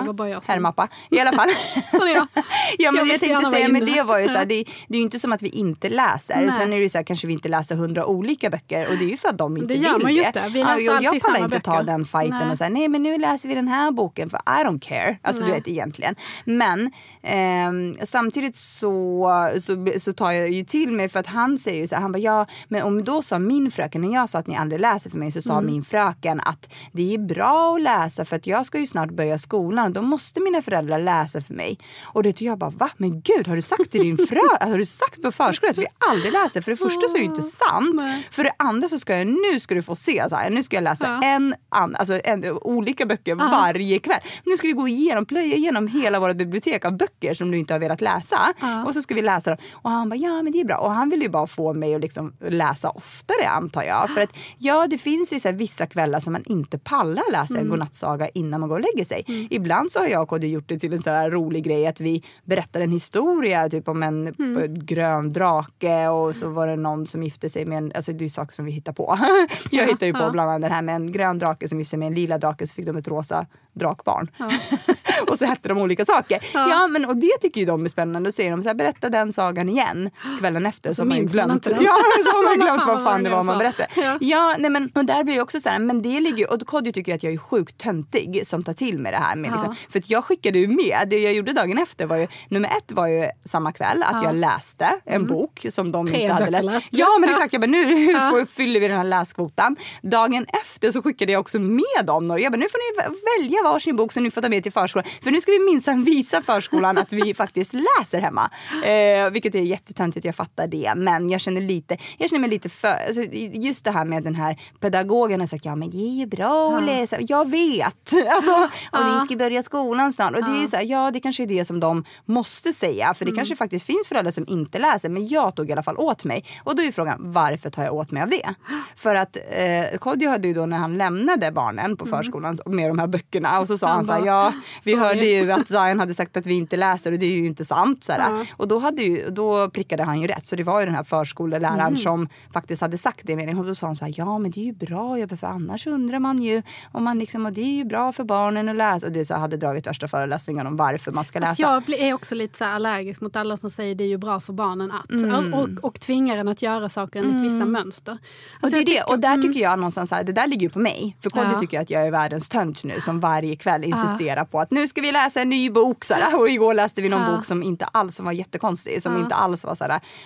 Det 0.00 0.06
var 0.06 0.12
bara 0.12 0.28
jag 0.28 0.44
som... 0.44 0.52
Herrmappa. 0.52 0.88
I 1.10 1.20
alla 1.20 1.32
fall. 1.32 1.48
Är 1.92 2.06
jag. 2.14 2.26
ja, 2.34 2.36
men 2.36 2.44
Jag 2.78 2.94
jag, 2.94 3.04
vill 3.04 3.20
tänkte 3.20 3.50
säga, 3.50 3.68
men 3.68 3.86
det 3.86 4.02
var 4.02 4.18
ju 4.18 4.24
så 4.28 4.32
här, 4.34 4.38
Ja. 4.40 4.44
det, 4.44 4.64
det 4.88 4.94
är 4.96 4.98
ju 4.98 5.02
inte 5.04 5.18
som 5.18 5.32
att 5.32 5.42
vi 5.42 5.48
inte 5.48 5.88
läser. 5.88 6.36
Nej. 6.40 6.52
Sen 6.52 6.72
är 6.72 6.76
det 6.76 6.82
ju 6.82 6.88
så 6.88 6.98
här, 6.98 7.04
kanske 7.04 7.26
vi 7.26 7.32
inte 7.32 7.48
läser 7.48 7.74
hundra 7.76 8.06
olika 8.06 8.50
böcker 8.50 8.88
och 8.88 8.96
det 8.98 9.04
är 9.04 9.08
ju 9.10 9.16
för 9.16 9.28
att 9.28 9.38
de 9.38 9.56
inte 9.56 9.66
Det 9.68 9.74
vill 9.74 9.82
gör 9.84 9.98
man 9.98 10.12
ju 10.14 10.20
det. 10.20 10.26
inte. 10.26 10.48
Vi 10.48 10.60
Ja, 10.60 10.66
läser 10.66 10.86
jag, 10.86 11.02
jag 11.02 11.06
alltid 11.08 11.22
pallar 11.22 11.44
inte 11.44 11.60
ta 11.60 11.72
böcker. 11.72 11.84
den 11.86 12.04
fighten 12.04 12.38
Nej. 12.38 12.50
och 12.50 12.58
säga 12.58 12.70
nej 12.70 12.88
men 12.88 13.02
nu 13.02 13.18
läser 13.18 13.48
vi 13.48 13.54
den 13.54 13.68
här 13.68 13.90
boken 13.90 14.30
för 14.30 14.36
I 14.38 14.64
don't 14.64 14.80
care. 14.80 15.16
Alltså 15.22 15.42
du 15.42 15.48
Nej. 15.50 15.58
vet 15.58 15.68
egentligen. 15.68 16.14
Men 16.44 16.90
ehm, 17.22 17.96
samtidigt 18.04 18.56
så, 18.56 19.28
så, 19.60 19.86
så 20.00 20.12
tar 20.12 20.32
jag 20.32 20.50
ju 20.50 20.64
till 20.64 20.92
mig 20.92 21.08
för 21.08 21.20
att 21.20 21.26
han 21.26 21.58
säger 21.58 21.80
ju 21.80 21.86
så 21.86 21.94
här, 21.94 22.02
han 22.02 22.12
bara 22.12 22.18
ja 22.18 22.46
men 22.68 22.82
om 22.82 23.04
då 23.04 23.22
sa 23.22 23.38
min 23.38 23.70
fröken, 23.70 24.00
när 24.02 24.14
jag 24.14 24.28
sa 24.28 24.38
att 24.38 24.46
ni 24.46 24.56
aldrig 24.56 24.80
läser 24.80 25.10
för 25.10 25.18
mig 25.18 25.32
så 25.32 25.42
sa 25.42 25.52
Mm. 25.52 25.66
min 25.66 25.84
fröken 25.84 26.40
att 26.40 26.68
det 26.92 27.14
är 27.14 27.18
bra 27.18 27.74
att 27.76 27.82
läsa 27.82 28.24
för 28.24 28.36
att 28.36 28.46
jag 28.46 28.66
ska 28.66 28.78
ju 28.78 28.86
snart 28.86 29.10
börja 29.10 29.38
skolan. 29.38 29.81
Då 29.88 30.02
måste 30.02 30.40
mina 30.40 30.62
föräldrar 30.62 30.98
läsa 30.98 31.40
för 31.40 31.54
mig. 31.54 31.78
Och 32.04 32.22
det 32.22 32.40
jag 32.40 32.58
bara 32.58 32.70
va? 32.70 32.90
Men 32.96 33.20
gud 33.20 33.48
har 33.48 33.56
du 33.56 33.62
sagt 33.62 33.90
till 33.90 34.00
din 34.00 34.26
frö, 34.26 34.40
har 34.60 34.78
du 34.78 34.86
sagt 34.86 35.22
på 35.22 35.32
förskolan 35.32 35.70
att 35.70 35.78
vi 35.78 35.86
aldrig 36.10 36.32
läser? 36.32 36.60
För 36.60 36.70
det 36.70 36.76
första 36.76 37.08
så 37.08 37.14
är 37.14 37.18
det 37.18 37.24
inte 37.24 37.42
sant. 37.42 38.00
Nej. 38.00 38.28
För 38.30 38.44
det 38.44 38.52
andra 38.56 38.88
så 38.88 38.98
ska 38.98 39.18
jag, 39.18 39.26
nu 39.26 39.60
ska 39.60 39.74
du 39.74 39.82
få 39.82 39.94
se, 39.94 40.26
så 40.28 40.36
här, 40.36 40.50
nu 40.50 40.62
ska 40.62 40.76
jag 40.76 40.84
läsa 40.84 41.06
Ja. 41.22 41.28
en, 41.28 41.54
an, 41.68 41.96
alltså 41.96 42.20
en, 42.24 42.44
olika 42.50 43.06
böcker 43.06 43.34
varje 43.34 43.98
kväll. 43.98 44.20
Nu 44.44 44.56
ska 44.56 44.66
vi 44.66 44.72
gå 44.72 44.88
igenom, 44.88 45.26
plöja 45.26 45.56
igenom 45.56 45.86
hela 45.86 46.20
vårt 46.20 46.36
bibliotek 46.36 46.84
av 46.84 46.96
böcker 46.96 47.34
som 47.34 47.50
du 47.50 47.58
inte 47.58 47.74
har 47.74 47.78
velat 47.80 48.00
läsa. 48.00 48.38
Och 48.86 48.92
så 48.94 49.02
ska 49.02 49.14
vi 49.14 49.22
läsa 49.22 49.50
dem. 49.50 49.58
Och 49.72 49.90
han 49.90 50.08
bara, 50.08 50.16
ja 50.16 50.42
men 50.42 50.52
det 50.52 50.60
är 50.60 50.64
bra. 50.64 50.76
Och 50.76 50.92
han 50.92 51.10
vill 51.10 51.22
ju 51.22 51.28
bara 51.28 51.46
få 51.46 51.74
mig 51.74 51.94
att 51.94 52.00
liksom 52.00 52.32
läsa 52.40 52.90
oftare 52.90 53.48
antar 53.48 53.82
jag. 53.82 54.10
För 54.10 54.20
att 54.20 54.30
ja, 54.58 54.86
det 54.86 54.98
finns 54.98 55.32
vissa 55.52 55.86
kvällar 55.86 56.20
som 56.20 56.32
man 56.32 56.42
inte 56.46 56.78
pallar 56.78 57.32
läsa 57.32 57.52
Mm. 57.54 57.62
en 57.64 57.70
godnattsaga 57.70 58.28
innan 58.28 58.60
man 58.60 58.68
går 58.68 58.76
och 58.76 58.84
lägger 58.94 59.04
sig. 59.04 59.48
Ibland 59.50 59.71
så 59.90 59.98
har 59.98 60.06
jag 60.06 60.22
och 60.22 60.28
Kodjo 60.28 60.50
gjort 60.50 60.68
det 60.68 60.78
till 60.78 60.92
en 60.92 61.02
så 61.02 61.10
här 61.10 61.30
rolig 61.30 61.64
grej 61.64 61.86
att 61.86 62.00
vi 62.00 62.22
berättar 62.44 62.80
en 62.80 62.90
historia 62.92 63.68
typ 63.68 63.88
om 63.88 64.02
en 64.02 64.34
Mm. 64.38 64.74
grön 64.74 65.32
drake 65.32 66.08
och 66.08 66.36
så 66.36 66.48
var 66.48 66.66
det 66.66 66.76
någon 66.76 67.06
som 67.06 67.22
gifte 67.22 67.48
sig 67.48 67.64
med 67.64 67.78
en, 67.78 67.92
alltså 67.94 68.12
det 68.12 68.24
är 68.24 68.28
saker 68.28 68.54
som 68.54 68.64
vi 68.64 68.72
hittar 68.72 68.92
på. 68.92 69.18
jag 69.70 69.86
hittar 69.86 70.06
ju 70.06 70.12
på 70.12 70.30
bland 70.30 70.50
annat 70.50 70.62
det 70.70 70.74
här 70.74 70.82
med 70.82 70.94
en 70.94 71.12
grön 71.12 71.38
drake 71.38 71.68
som 71.68 71.78
gifte 71.78 71.90
sig 71.90 71.98
med 71.98 72.06
en 72.06 72.14
lila 72.14 72.38
drake 72.38 72.66
så 72.66 72.74
fick 72.74 72.86
de 72.86 72.96
ett 72.96 73.08
rosa 73.08 73.46
drakbarn. 73.74 74.30
och 75.28 75.38
så 75.38 75.44
hette 75.46 75.68
de 75.68 75.78
olika 75.78 76.04
saker. 76.04 76.44
Ja. 76.54 76.86
men 76.86 77.04
och 77.04 77.16
det 77.16 77.38
tycker 77.40 77.60
ju 77.60 77.66
de 77.66 77.84
är 77.84 77.88
spännande. 77.88 78.28
Då 78.28 78.32
säger 78.32 78.50
de 78.50 78.62
så 78.62 78.68
här, 78.68 78.74
berätta 78.74 79.08
den 79.08 79.32
sagan 79.32 79.68
igen 79.68 80.10
kvällen 80.38 80.66
efter. 80.66 80.92
Så, 80.92 81.02
har 81.02 81.06
man 81.06 81.16
man 81.18 81.26
glömt. 81.26 81.62
den. 81.62 81.74
Ja, 81.82 81.96
så 82.24 82.30
har 82.36 82.42
man 82.44 82.58
Vad 82.58 82.66
glömt 82.68 82.82
fan 82.82 82.94
vad 82.96 83.04
fan 83.12 83.22
det 83.24 83.30
var 83.30 83.42
man 83.42 83.58
berättade. 83.58 83.88
Ja. 83.96 84.18
Ja, 84.20 84.56
nej 84.58 84.70
men 84.70 84.90
och 84.94 85.04
där 85.04 85.24
blir 85.24 85.34
det 85.34 85.40
också 85.40 85.60
så 85.60 85.68
här, 85.68 85.78
men 85.78 86.02
det 86.02 86.20
ligger 86.20 86.52
och 86.52 86.66
Kodjo 86.66 86.92
tycker 86.92 87.14
att 87.14 87.22
jag 87.22 87.32
är 87.32 87.38
sjukt 87.38 87.78
töntig 87.78 88.42
som 88.46 88.64
tar 88.64 88.72
till 88.72 88.98
med 88.98 89.12
det 89.12 89.18
här. 89.18 89.36
Med 89.36 89.48
Ja. 89.50 89.52
liksom, 89.54 89.74
för 89.92 89.98
att 89.98 90.10
jag 90.10 90.24
skickade 90.24 90.58
ju 90.58 90.68
med, 90.68 91.06
det 91.10 91.18
jag 91.18 91.32
gjorde 91.34 91.52
dagen 91.52 91.78
efter 91.78 92.06
var 92.06 92.16
ju, 92.16 92.28
nummer 92.48 92.68
ett 92.68 92.92
var 92.92 93.06
ju 93.06 93.26
samma 93.44 93.72
kväll 93.72 94.02
att 94.02 94.24
jag 94.24 94.34
läste 94.36 94.88
en 95.04 95.26
bok 95.26 95.66
som 95.70 95.92
de 95.92 95.98
Mm. 96.02 96.12
Tre 96.12 96.22
inte 96.22 96.34
hade 96.34 96.50
läst. 96.50 96.64
läste. 96.64 96.88
Ja 96.90 97.06
men 97.20 97.28
Ja. 97.28 97.34
exakt, 97.36 97.52
jag 97.52 97.62
bara, 97.62 97.66
nu 97.66 97.84
får, 98.30 98.44
fyller 98.46 98.80
vi 98.80 98.88
den 98.88 98.96
här 98.96 99.04
läskvoten. 99.04 99.76
Dagen 100.02 100.46
efter 100.62 100.90
så 100.90 101.02
skickade 101.02 101.32
jag 101.32 101.40
också 101.40 101.58
med 101.58 102.04
dem 102.04 102.24
några, 102.24 102.40
jag 102.40 102.52
bara, 102.52 102.56
nu 102.58 102.66
får 102.68 102.78
ni 102.78 103.02
vä- 103.02 103.16
välja 103.62 103.72
varsin 103.72 103.96
bok 103.96 104.12
som 104.12 104.22
ni 104.22 104.30
får 104.30 104.42
ta 104.42 104.48
med 104.48 104.62
till 104.62 104.72
förskolan. 104.72 105.06
För 105.22 105.30
nu 105.30 105.40
ska 105.40 105.52
vi 105.52 105.58
minsann 105.58 106.04
visa 106.04 106.42
förskolan 106.42 106.98
att 106.98 107.12
vi 107.12 107.34
faktiskt 107.42 107.72
läser 107.72 108.20
hemma. 108.20 108.50
Eh, 108.84 109.30
vilket 109.30 109.54
är 109.54 109.60
jättetöntigt, 109.60 110.24
jag 110.24 110.34
fattar 110.34 110.66
det. 110.66 110.92
Men 110.96 111.30
jag 111.30 111.40
känner, 111.40 111.60
lite, 111.60 111.96
jag 112.18 112.30
känner 112.30 112.40
mig 112.40 112.50
lite 112.50 112.68
för, 112.68 112.94
alltså, 113.06 113.22
just 113.52 113.84
det 113.84 113.90
här 113.90 114.04
med 114.04 114.22
den 114.22 114.34
här 114.34 114.60
pedagogen 114.80 115.40
har 115.40 115.46
sagt 115.46 115.64
ja 115.64 115.76
men 115.76 115.90
det 115.90 115.96
är 115.96 116.14
ju 116.20 116.26
bra 116.26 116.76
att 116.76 116.84
läsa. 116.84 117.16
Jag 117.20 117.50
vet! 117.50 118.12
Alltså, 118.32 118.70
och 118.92 118.98
ni 119.04 119.26
ska 119.26 119.36
börja 119.36 119.62
skolan 119.62 120.12
snart. 120.12 120.34
Och 120.34 120.44
det 120.44 120.62
är 120.62 120.66
så 120.66 120.76
här, 120.76 120.84
ja 120.84 121.10
det 121.10 121.20
kanske 121.20 121.42
är 121.42 121.46
det 121.46 121.64
som 121.64 121.80
de 121.80 122.04
måste 122.24 122.72
säga. 122.72 123.14
För 123.14 123.24
det 123.24 123.32
kanske 123.32 123.56
faktiskt 123.56 123.86
finns 123.86 124.08
föräldrar 124.08 124.30
som 124.30 124.44
inte 124.48 124.78
läser. 124.78 125.08
Men 125.08 125.28
jag 125.28 125.56
tog 125.56 125.68
i 125.68 125.72
alla 125.72 125.82
fall 125.82 125.96
åt 125.96 126.24
mig. 126.24 126.44
Och 126.64 126.76
då 126.76 126.82
är 126.82 126.92
frågan 126.92 127.32
varför 127.32 127.70
tar 127.70 127.84
jag 127.84 127.94
åt 127.94 128.10
mig 128.10 128.22
av 128.22 128.28
det? 128.28 128.54
För 128.96 129.14
att 129.14 129.36
eh, 129.36 129.98
Kodjo 129.98 130.30
hade 130.30 130.48
ju 130.48 130.54
då 130.54 130.66
när 130.66 130.76
han 130.76 130.98
lämnade 130.98 131.52
barnen 131.52 131.96
på 131.96 132.06
förskolan 132.06 132.58
med 132.66 132.90
de 132.90 132.98
här 132.98 133.06
böckerna. 133.06 133.51
Och 133.60 133.66
så 133.66 133.78
sa 133.78 133.86
han, 133.86 133.96
Han 133.96 134.04
så 134.04 134.12
här, 134.12 134.26
ja 134.26 134.52
vi 134.84 134.92
sorry. 134.92 135.04
hörde 135.04 135.26
ju 135.26 135.52
att 135.52 135.68
Zion 135.68 136.00
hade 136.00 136.14
sagt 136.14 136.36
att 136.36 136.46
vi 136.46 136.54
inte 136.54 136.76
läser 136.76 137.12
och 137.12 137.18
det 137.18 137.26
är 137.26 137.36
ju 137.36 137.46
inte 137.46 137.64
sant. 137.64 138.04
Så 138.04 138.12
här. 138.12 138.52
Och 138.56 138.68
då, 138.68 138.78
hade 138.78 139.02
ju, 139.02 139.30
då 139.30 139.70
prickade 139.70 140.02
han 140.02 140.20
ju 140.20 140.26
rätt. 140.26 140.46
Så 140.46 140.56
det 140.56 140.62
var 140.62 140.80
ju 140.80 140.86
den 140.86 140.94
här 140.94 141.04
förskoleläraren 141.04 141.96
som 141.96 142.28
faktiskt 142.52 142.80
hade 142.82 142.98
sagt 142.98 143.20
det 143.24 143.54
Och 143.54 143.66
då 143.66 143.74
sa 143.74 143.86
han 143.86 143.96
så 143.96 144.04
här, 144.04 144.14
ja 144.16 144.38
men 144.38 144.50
det 144.50 144.60
är 144.60 144.64
ju 144.64 144.72
bra, 144.72 145.18
ja, 145.18 145.28
för 145.28 145.46
annars 145.46 145.86
undrar 145.86 146.18
man 146.18 146.42
ju 146.42 146.62
om 146.92 147.04
man 147.04 147.18
liksom, 147.18 147.46
och 147.46 147.52
det 147.52 147.60
är 147.60 147.74
ju 147.74 147.84
bra 147.84 148.12
för 148.12 148.24
barnen 148.24 148.68
att 148.68 148.76
läsa. 148.76 149.06
Och 149.06 149.12
det 149.12 149.24
så 149.24 149.34
hade 149.34 149.56
dragit 149.56 149.86
värsta 149.86 150.08
föreläsningen 150.08 150.66
om 150.66 150.76
varför 150.76 151.12
man 151.12 151.24
ska 151.24 151.38
läsa. 151.38 151.48
Alltså 151.48 151.62
jag 151.62 151.82
blir- 151.82 151.98
är 151.98 152.14
också 152.14 152.34
lite 152.34 152.58
så 152.58 152.64
allergisk 152.64 153.20
mot 153.20 153.36
alla 153.36 153.56
som 153.56 153.70
säger 153.70 153.94
det 153.94 154.04
är 154.04 154.08
ju 154.08 154.18
bra 154.18 154.40
för 154.40 154.52
barnen 154.52 154.90
att. 154.92 155.10
Mm. 155.10 155.54
Och, 155.54 155.68
och 155.82 156.00
tvingar 156.00 156.36
en 156.36 156.48
att 156.48 156.62
göra 156.62 156.88
saker 156.88 157.18
enligt 157.18 157.52
vissa 157.52 157.64
mönster. 157.64 158.18
Och, 158.62 158.70
det 158.70 158.76
är 158.76 158.78
jag 158.78 158.86
det. 158.86 158.92
tycker- 158.92 159.10
och 159.10 159.18
där 159.18 159.34
mm. 159.34 159.42
tycker 159.42 159.60
jag 159.60 159.78
någonstans 159.78 160.08
så 160.08 160.14
här, 160.14 160.24
det 160.24 160.32
där 160.32 160.46
ligger 160.46 160.62
ju 160.62 160.70
på 160.70 160.78
mig. 160.78 161.16
För 161.22 161.30
Kodjo 161.30 161.52
Ja. 161.52 161.58
tycker 161.60 161.80
att 161.80 161.90
jag 161.90 162.06
är 162.06 162.10
världens 162.10 162.48
tönt 162.48 162.84
nu 162.84 163.00
som 163.00 163.20
varje 163.20 163.41
kväll 163.56 163.84
insisterar 163.84 164.44
på 164.44 164.60
att 164.60 164.70
nu 164.70 164.88
ska 164.88 165.00
vi 165.00 165.12
läsa 165.12 165.40
en 165.40 165.48
ny 165.48 165.70
bok. 165.70 166.04
Så. 166.04 166.14
Och 166.38 166.48
igår 166.48 166.74
läste 166.74 167.02
vi 167.02 167.08
någon 167.08 167.20
Ja. 167.30 167.36
bok 167.36 167.44
som 167.44 167.62
inte 167.62 167.84
alls 167.84 168.14
som 168.14 168.24
var 168.24 168.32
jättekonstig. 168.32 169.02
Som 169.02 169.12
Ja. 169.12 169.18
inte 169.20 169.34
alls 169.34 169.64
var 169.64 169.74
så 169.74 169.84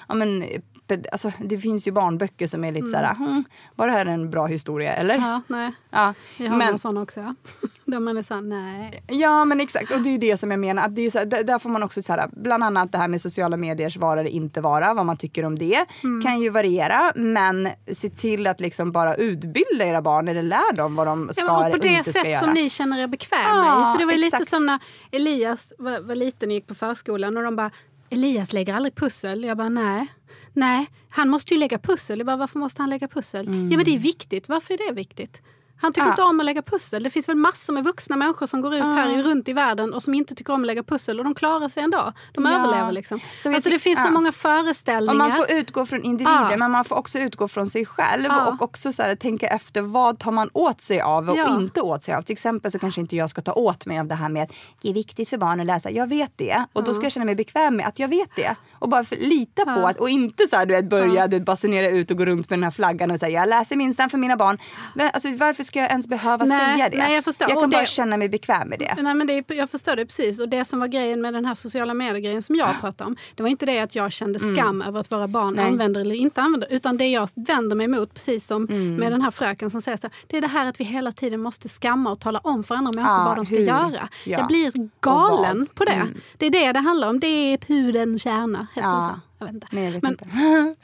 ja 0.08 0.14
men 0.14 0.44
ped- 0.88 1.06
alltså, 1.12 1.32
det 1.40 1.58
finns 1.58 1.88
ju 1.88 1.92
barnböcker 1.92 2.46
som 2.46 2.64
är 2.64 2.72
lite 2.72 2.88
så 2.88 2.96
här, 2.96 3.14
hm, 3.14 3.44
var 3.74 3.86
det 3.86 3.92
här 3.92 4.06
en 4.06 4.30
bra 4.30 4.46
historia 4.46 4.94
eller? 4.94 5.14
Mm. 5.14 5.26
Ja, 5.28 5.42
nej. 5.48 5.72
Ja, 5.90 6.14
Vi 6.38 6.46
har 6.46 6.56
men, 6.56 6.68
någon 6.68 6.78
sån 6.78 6.96
också. 6.96 7.20
Ja. 7.20 7.34
Där 7.84 8.00
man 8.00 8.16
är 8.16 8.22
såhär, 8.22 8.40
nej. 8.40 9.02
ja 9.06 9.44
men 9.44 9.60
exakt 9.60 9.90
och 9.92 10.00
det 10.00 10.10
är 10.10 10.18
det 10.18 10.36
som 10.36 10.50
jag 10.50 10.60
menar. 10.60 10.84
Att 10.84 10.94
det 10.96 11.02
är 11.06 11.10
så 11.10 11.18
här, 11.18 11.26
där, 11.44 11.58
får 11.58 11.68
man 11.70 11.82
också 11.82 12.02
så 12.02 12.12
här, 12.12 12.28
bland 12.32 12.64
annat 12.64 12.92
det 12.92 12.98
här 12.98 13.08
med 13.08 13.20
sociala 13.20 13.56
mediers 13.56 13.96
vara 13.96 14.20
eller 14.20 14.30
inte 14.30 14.60
vara, 14.60 14.94
vad 14.94 15.06
man 15.06 15.16
tycker 15.16 15.44
om 15.44 15.58
det. 15.58 15.84
Mm. 16.02 16.22
Kan 16.22 16.40
ju 16.40 16.50
variera 16.50 17.12
men 17.16 17.68
se 17.92 18.10
till 18.10 18.46
att 18.46 18.60
liksom 18.60 18.92
bara 18.92 19.14
utbilda 19.14 19.84
era 19.84 20.02
barn 20.02 20.28
eller 20.28 20.42
lär 20.42 20.72
dem 20.76 20.96
vad 20.96 21.06
de 21.06 21.28
ska 21.32 21.44
Ja, 21.46 21.58
och 21.58 21.64
eller 21.64 21.76
på 21.76 21.82
det 21.82 21.88
inte 21.88 22.10
ska 22.12 22.20
sätt 22.22 22.30
göra. 22.32 22.40
som 22.40 22.52
ni 22.52 22.70
känner 22.70 23.02
er 23.02 23.06
bekväm 23.06 23.38
Ja, 23.44 23.62
med. 23.80 23.92
För 23.92 23.98
det 23.98 24.04
var 24.06 24.12
ju 24.12 24.18
lite 24.18 24.36
exakt. 24.36 24.50
som 24.50 24.66
när 24.66 24.78
Elias 25.12 25.72
var, 25.78 26.00
var 26.00 26.14
liten 26.14 26.48
och 26.48 26.54
gick 26.54 26.66
på 26.66 26.74
förskolan 26.74 27.36
och 27.36 27.42
de 27.42 27.56
bara 27.56 27.70
Elias 28.10 28.52
lägger 28.52 28.74
aldrig 28.74 28.94
pussel. 28.94 29.44
Jag 29.44 29.56
bara 29.56 29.68
nej. 29.68 30.06
Nej, 30.56 30.86
han 31.08 31.28
måste 31.28 31.54
ju 31.54 31.60
lägga 31.60 31.78
pussel. 31.78 32.18
Jag 32.18 32.26
bara, 32.26 32.36
varför 32.36 32.58
måste 32.58 32.82
han 32.82 32.90
lägga 32.90 33.08
pussel? 33.08 33.46
Ja 33.46 33.52
men 33.76 33.84
det 33.84 33.94
är 33.94 33.98
viktigt. 33.98 34.48
Varför 34.48 34.74
är 34.74 34.88
det 34.88 34.94
viktigt? 34.94 35.42
Han 35.80 35.92
tycker 35.92 36.06
Ja. 36.06 36.10
inte 36.12 36.22
om 36.22 36.40
att 36.40 36.46
lägga 36.46 36.62
pussel. 36.62 37.02
Det 37.02 37.10
finns 37.10 37.28
väl 37.28 37.36
massor 37.36 37.72
med 37.72 37.84
vuxna 37.84 38.16
människor 38.16 38.46
som 38.46 38.60
går 38.60 38.74
ut 38.74 38.82
här 38.82 39.18
i- 39.18 39.22
runt 39.22 39.48
i 39.48 39.52
världen 39.52 39.94
och 39.94 40.02
som 40.02 40.14
inte 40.14 40.34
tycker 40.34 40.52
om 40.52 40.60
att 40.60 40.66
lägga 40.66 40.82
pussel 40.82 41.18
och 41.18 41.24
de 41.24 41.34
klarar 41.34 41.68
sig 41.68 41.82
ändå. 41.82 42.12
De 42.32 42.44
Ja. 42.44 42.50
överlever 42.58 42.92
liksom. 42.92 43.20
Så 43.42 43.54
alltså 43.54 43.70
det 43.70 43.78
finns 43.78 44.00
så 44.02 44.06
ja. 44.08 44.10
många 44.12 44.32
föreställningar. 44.32 45.12
Och 45.12 45.18
man 45.30 45.32
får 45.32 45.50
utgå 45.50 45.86
från 45.86 46.02
individen 46.02 46.46
Ja. 46.50 46.56
men 46.56 46.70
man 46.70 46.84
får 46.84 46.96
också 46.96 47.18
utgå 47.18 47.48
från 47.48 47.66
sig 47.70 47.86
själv 47.86 48.24
Ja. 48.24 48.46
och 48.48 48.62
också 48.62 48.92
så 48.92 49.02
här, 49.02 49.14
tänka 49.16 49.46
efter 49.48 49.82
vad 49.82 50.18
tar 50.18 50.30
man 50.32 50.50
åt 50.52 50.80
sig 50.80 51.00
av 51.00 51.30
och 51.30 51.36
Ja. 51.36 51.48
inte 51.60 51.80
åt 51.80 52.02
sig 52.02 52.14
av. 52.14 52.22
Till 52.22 52.32
exempel 52.32 52.70
så 52.72 52.78
kanske 52.78 53.00
inte 53.00 53.16
jag 53.16 53.30
ska 53.30 53.40
ta 53.42 53.52
åt 53.52 53.86
mig 53.86 53.98
av 53.98 54.06
det 54.06 54.14
här 54.14 54.28
med 54.28 54.42
att 54.42 54.52
det 54.82 54.90
är 54.90 54.94
viktigt 54.94 55.28
för 55.28 55.38
barn 55.38 55.60
att 55.60 55.66
läsa. 55.66 55.90
Jag 55.90 56.06
vet 56.06 56.32
det 56.36 56.64
och 56.72 56.84
då 56.84 56.94
ska 56.94 57.02
jag 57.02 57.12
känna 57.12 57.26
mig 57.26 57.34
bekväm 57.34 57.76
med 57.76 57.86
att 57.86 57.98
jag 57.98 58.08
vet 58.08 58.30
det. 58.36 58.56
Och 58.78 58.88
bara 58.88 59.04
för, 59.04 59.16
lita 59.16 59.64
på 59.64 59.70
Ja. 59.80 59.88
att 59.90 59.98
och 60.00 60.08
inte 60.10 60.46
så 60.46 60.56
här, 60.56 60.66
du 60.66 60.74
vet, 60.74 60.88
börja 60.90 61.26
du 61.26 61.36
vet, 61.38 61.46
basunera 61.46 61.88
ut 61.90 62.10
och 62.10 62.16
gå 62.18 62.24
runt 62.24 62.50
med 62.50 62.58
den 62.58 62.64
här 62.64 62.70
flaggan 62.70 63.10
och 63.10 63.20
säga 63.20 63.40
jag 63.40 63.48
läser 63.48 63.76
minsann 63.76 64.10
för 64.10 64.18
mina 64.18 64.36
barn. 64.36 64.58
Men, 64.94 65.10
alltså, 65.14 65.28
varför 65.36 65.62
ska 65.66 65.78
jag 65.80 65.90
ens 65.90 66.06
behöva 66.06 66.44
Nej, 66.44 66.74
säga 66.74 66.88
det? 66.88 66.96
nej, 66.96 67.14
jag 67.14 67.24
förstår. 67.24 67.48
jag 67.50 67.60
kan 67.60 67.70
bara 67.70 67.80
det- 67.80 67.86
känna 67.86 68.16
mig 68.16 68.28
bekväm 68.28 68.68
med 68.68 68.78
det. 68.78 68.94
Nej, 69.02 69.14
men 69.14 69.26
det 69.26 69.44
jag 69.54 69.70
förstår 69.70 69.96
det 69.96 70.06
precis. 70.06 70.40
Och 70.40 70.48
det 70.48 70.64
som 70.64 70.80
var 70.80 70.86
grejen 70.86 71.20
med 71.20 71.34
den 71.34 71.44
här 71.44 71.54
sociala 71.54 71.94
medier-grejen 71.94 72.42
som 72.42 72.54
jag 72.56 72.80
pratade 72.80 73.08
om. 73.08 73.16
Det 73.34 73.42
var 73.42 73.50
inte 73.50 73.66
det 73.66 73.78
att 73.80 73.94
jag 73.94 74.12
kände 74.12 74.38
skam 74.56 74.82
över 74.82 75.00
att 75.00 75.12
våra 75.12 75.28
barn 75.28 75.46
Mm. 75.46 75.56
Nej. 75.56 75.66
använder 75.72 76.00
eller 76.00 76.14
inte 76.14 76.40
använder. 76.40 76.72
Utan 76.72 76.96
det 76.96 77.06
jag 77.08 77.28
vänder 77.34 77.76
mig 77.76 77.84
emot, 77.84 78.14
precis 78.14 78.46
som 78.46 78.64
Mm. 78.64 78.94
med 78.94 79.12
den 79.12 79.22
här 79.22 79.30
fröken 79.30 79.70
som 79.70 79.82
säger 79.82 79.96
så 79.98 80.08
Det 80.26 80.36
är 80.36 80.40
det 80.40 80.46
här 80.46 80.66
att 80.66 80.80
vi 80.80 80.84
hela 80.84 81.12
tiden 81.12 81.40
måste 81.40 81.68
skamma 81.68 82.10
och 82.10 82.20
tala 82.20 82.38
om 82.38 82.64
för 82.64 82.74
andra 82.74 82.92
människor 82.92 83.16
Ja, 83.18 83.24
vad 83.24 83.36
de 83.36 83.46
ska 83.46 83.54
hur? 83.56 83.62
göra. 83.62 83.90
Ja. 83.92 84.38
Jag 84.38 84.46
blir 84.46 84.72
galen 85.00 85.66
på 85.74 85.84
det. 85.84 85.92
Mm. 85.92 86.14
Det 86.38 86.46
är 86.46 86.50
det 86.50 86.72
det 86.72 86.78
handlar 86.80 87.08
om. 87.08 87.20
Det 87.20 87.26
är 87.52 87.58
pudelns 87.58 88.22
kärna. 88.22 88.66
Heter 88.74 88.88
Ja. 88.88 89.20
Jag 89.38 89.46
vet 89.46 89.54
inte. 89.54 89.66
Nej, 89.72 89.84
jag 89.84 89.92
vet 89.92 90.02
men, 90.02 90.12
inte. 90.12 90.26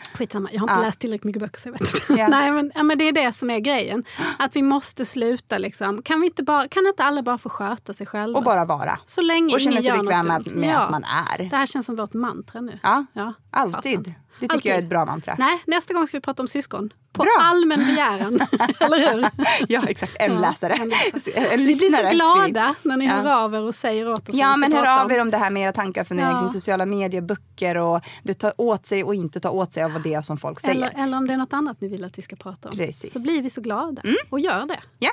Skitsamma, 0.14 0.48
jag 0.52 0.60
har 0.60 0.64
inte 0.68 0.74
Ja. 0.80 0.86
läst 0.86 0.98
tillräckligt 0.98 1.24
mycket 1.24 1.42
böcker 1.42 1.60
så 1.60 1.68
jag 1.68 1.72
vet 1.72 1.80
inte. 1.80 2.20
Ja. 2.20 2.28
Nej, 2.28 2.52
men, 2.52 2.72
ja, 2.74 2.82
men 2.82 2.98
det 2.98 3.08
är 3.08 3.12
det 3.12 3.32
som 3.32 3.50
är 3.50 3.58
grejen. 3.58 4.04
Att 4.38 4.56
vi 4.56 4.62
måste 4.62 5.04
sluta 5.04 5.58
liksom. 5.58 6.02
Kan, 6.02 6.20
vi 6.20 6.26
inte 6.26 6.42
bara, 6.42 6.68
kan 6.68 6.86
inte 6.86 7.04
alla 7.04 7.22
bara 7.22 7.38
få 7.38 7.48
sköta 7.48 7.92
sig 7.94 8.06
själva? 8.06 8.38
Och 8.38 8.44
bara 8.44 8.64
vara. 8.64 8.98
Så 9.06 9.20
länge 9.20 9.54
Och 9.54 9.60
känna 9.60 9.82
sig 9.82 9.92
bekväm 9.98 10.26
med, 10.26 10.52
med 10.56 10.70
Ja. 10.74 10.78
att 10.78 10.90
man 10.90 11.04
är. 11.04 11.38
Det 11.50 11.56
här 11.56 11.66
känns 11.66 11.86
som 11.86 11.96
vårt 11.96 12.12
mantra 12.14 12.60
nu. 12.60 12.78
Ja, 12.82 13.04
Ja, 13.12 13.32
alltid. 13.50 13.96
fasen. 13.98 14.14
Det 14.40 14.48
tycker 14.48 14.68
jag 14.70 14.78
är 14.78 14.82
ett 14.82 14.88
bra 14.88 15.04
mantra. 15.04 15.36
Nej, 15.38 15.62
nästa 15.66 15.94
gång 15.94 16.06
ska 16.06 16.16
vi 16.16 16.20
prata 16.20 16.42
om 16.42 16.48
syskon. 16.48 16.92
På 17.12 17.22
Bra. 17.22 17.32
allmän 17.40 17.78
begäran. 17.86 18.40
Eller 18.80 19.12
hur? 19.14 19.26
Ja, 19.68 19.82
exakt. 19.88 20.16
En 20.18 20.32
Ja, 20.32 20.40
läsare. 20.40 20.72
en 20.74 20.88
läsare. 20.88 21.34
En 21.34 21.58
Vi 21.58 21.64
blir 21.64 21.74
så 21.74 22.14
glada 22.16 22.74
när 22.82 22.96
ni 22.96 23.04
Ja. 23.06 23.12
hör 23.12 23.44
av 23.44 23.54
er 23.54 23.60
och 23.62 23.74
säger 23.74 24.12
åt 24.12 24.28
oss 24.28 24.34
Ja, 24.34 24.56
men 24.56 24.72
hör 24.72 25.00
av 25.02 25.12
er 25.12 25.18
om 25.20 25.30
det 25.30 25.36
här 25.36 25.50
med 25.50 25.62
era 25.62 25.72
tankar 25.72 26.04
funderingar 26.04 26.32
Ja. 26.34 26.40
kring 26.40 26.48
sociala 26.48 26.86
medier, 26.86 27.20
böcker 27.22 27.76
och 27.76 28.00
det 28.22 28.34
tar 28.34 28.52
åt 28.56 28.86
sig 28.86 29.04
och 29.04 29.14
inte 29.14 29.40
ta 29.40 29.50
åt 29.50 29.72
sig 29.72 29.82
av 29.84 29.92
vad 29.92 30.02
det 30.02 30.14
är 30.14 30.22
som 30.22 30.36
folk 30.38 30.60
säger. 30.60 30.74
Eller, 30.76 31.02
eller 31.04 31.16
om 31.16 31.26
det 31.26 31.32
är 31.34 31.38
något 31.38 31.52
annat 31.52 31.80
ni 31.80 31.88
vill 31.88 32.04
att 32.04 32.18
vi 32.18 32.22
ska 32.22 32.36
prata 32.36 32.68
om. 32.68 32.76
Precis. 32.76 33.12
Så 33.12 33.22
blir 33.22 33.42
vi 33.42 33.50
så 33.50 33.60
glada. 33.60 34.02
Och 34.30 34.40
gör 34.40 34.66
det. 34.66 34.80
Ja. 34.98 35.10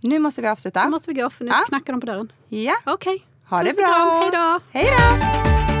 Nu 0.00 0.18
måste 0.18 0.40
vi 0.42 0.48
avsluta. 0.48 0.84
Nu 0.84 0.90
måste 0.90 1.10
vi 1.12 1.20
gå 1.20 1.30
för 1.30 1.44
nu 1.44 1.50
Ja. 1.50 1.64
knackar 1.68 1.92
de 1.92 2.00
på 2.00 2.06
dörren. 2.06 2.32
Ja, 2.48 2.74
Okej. 2.86 3.26
ha 3.48 3.58
det 3.62 3.64
Puss 3.64 3.76
och 3.78 3.82
bra. 3.84 4.20
Hej 4.20 4.30
då. 4.32 4.60
Hej 4.78 4.86
då. 5.66 5.71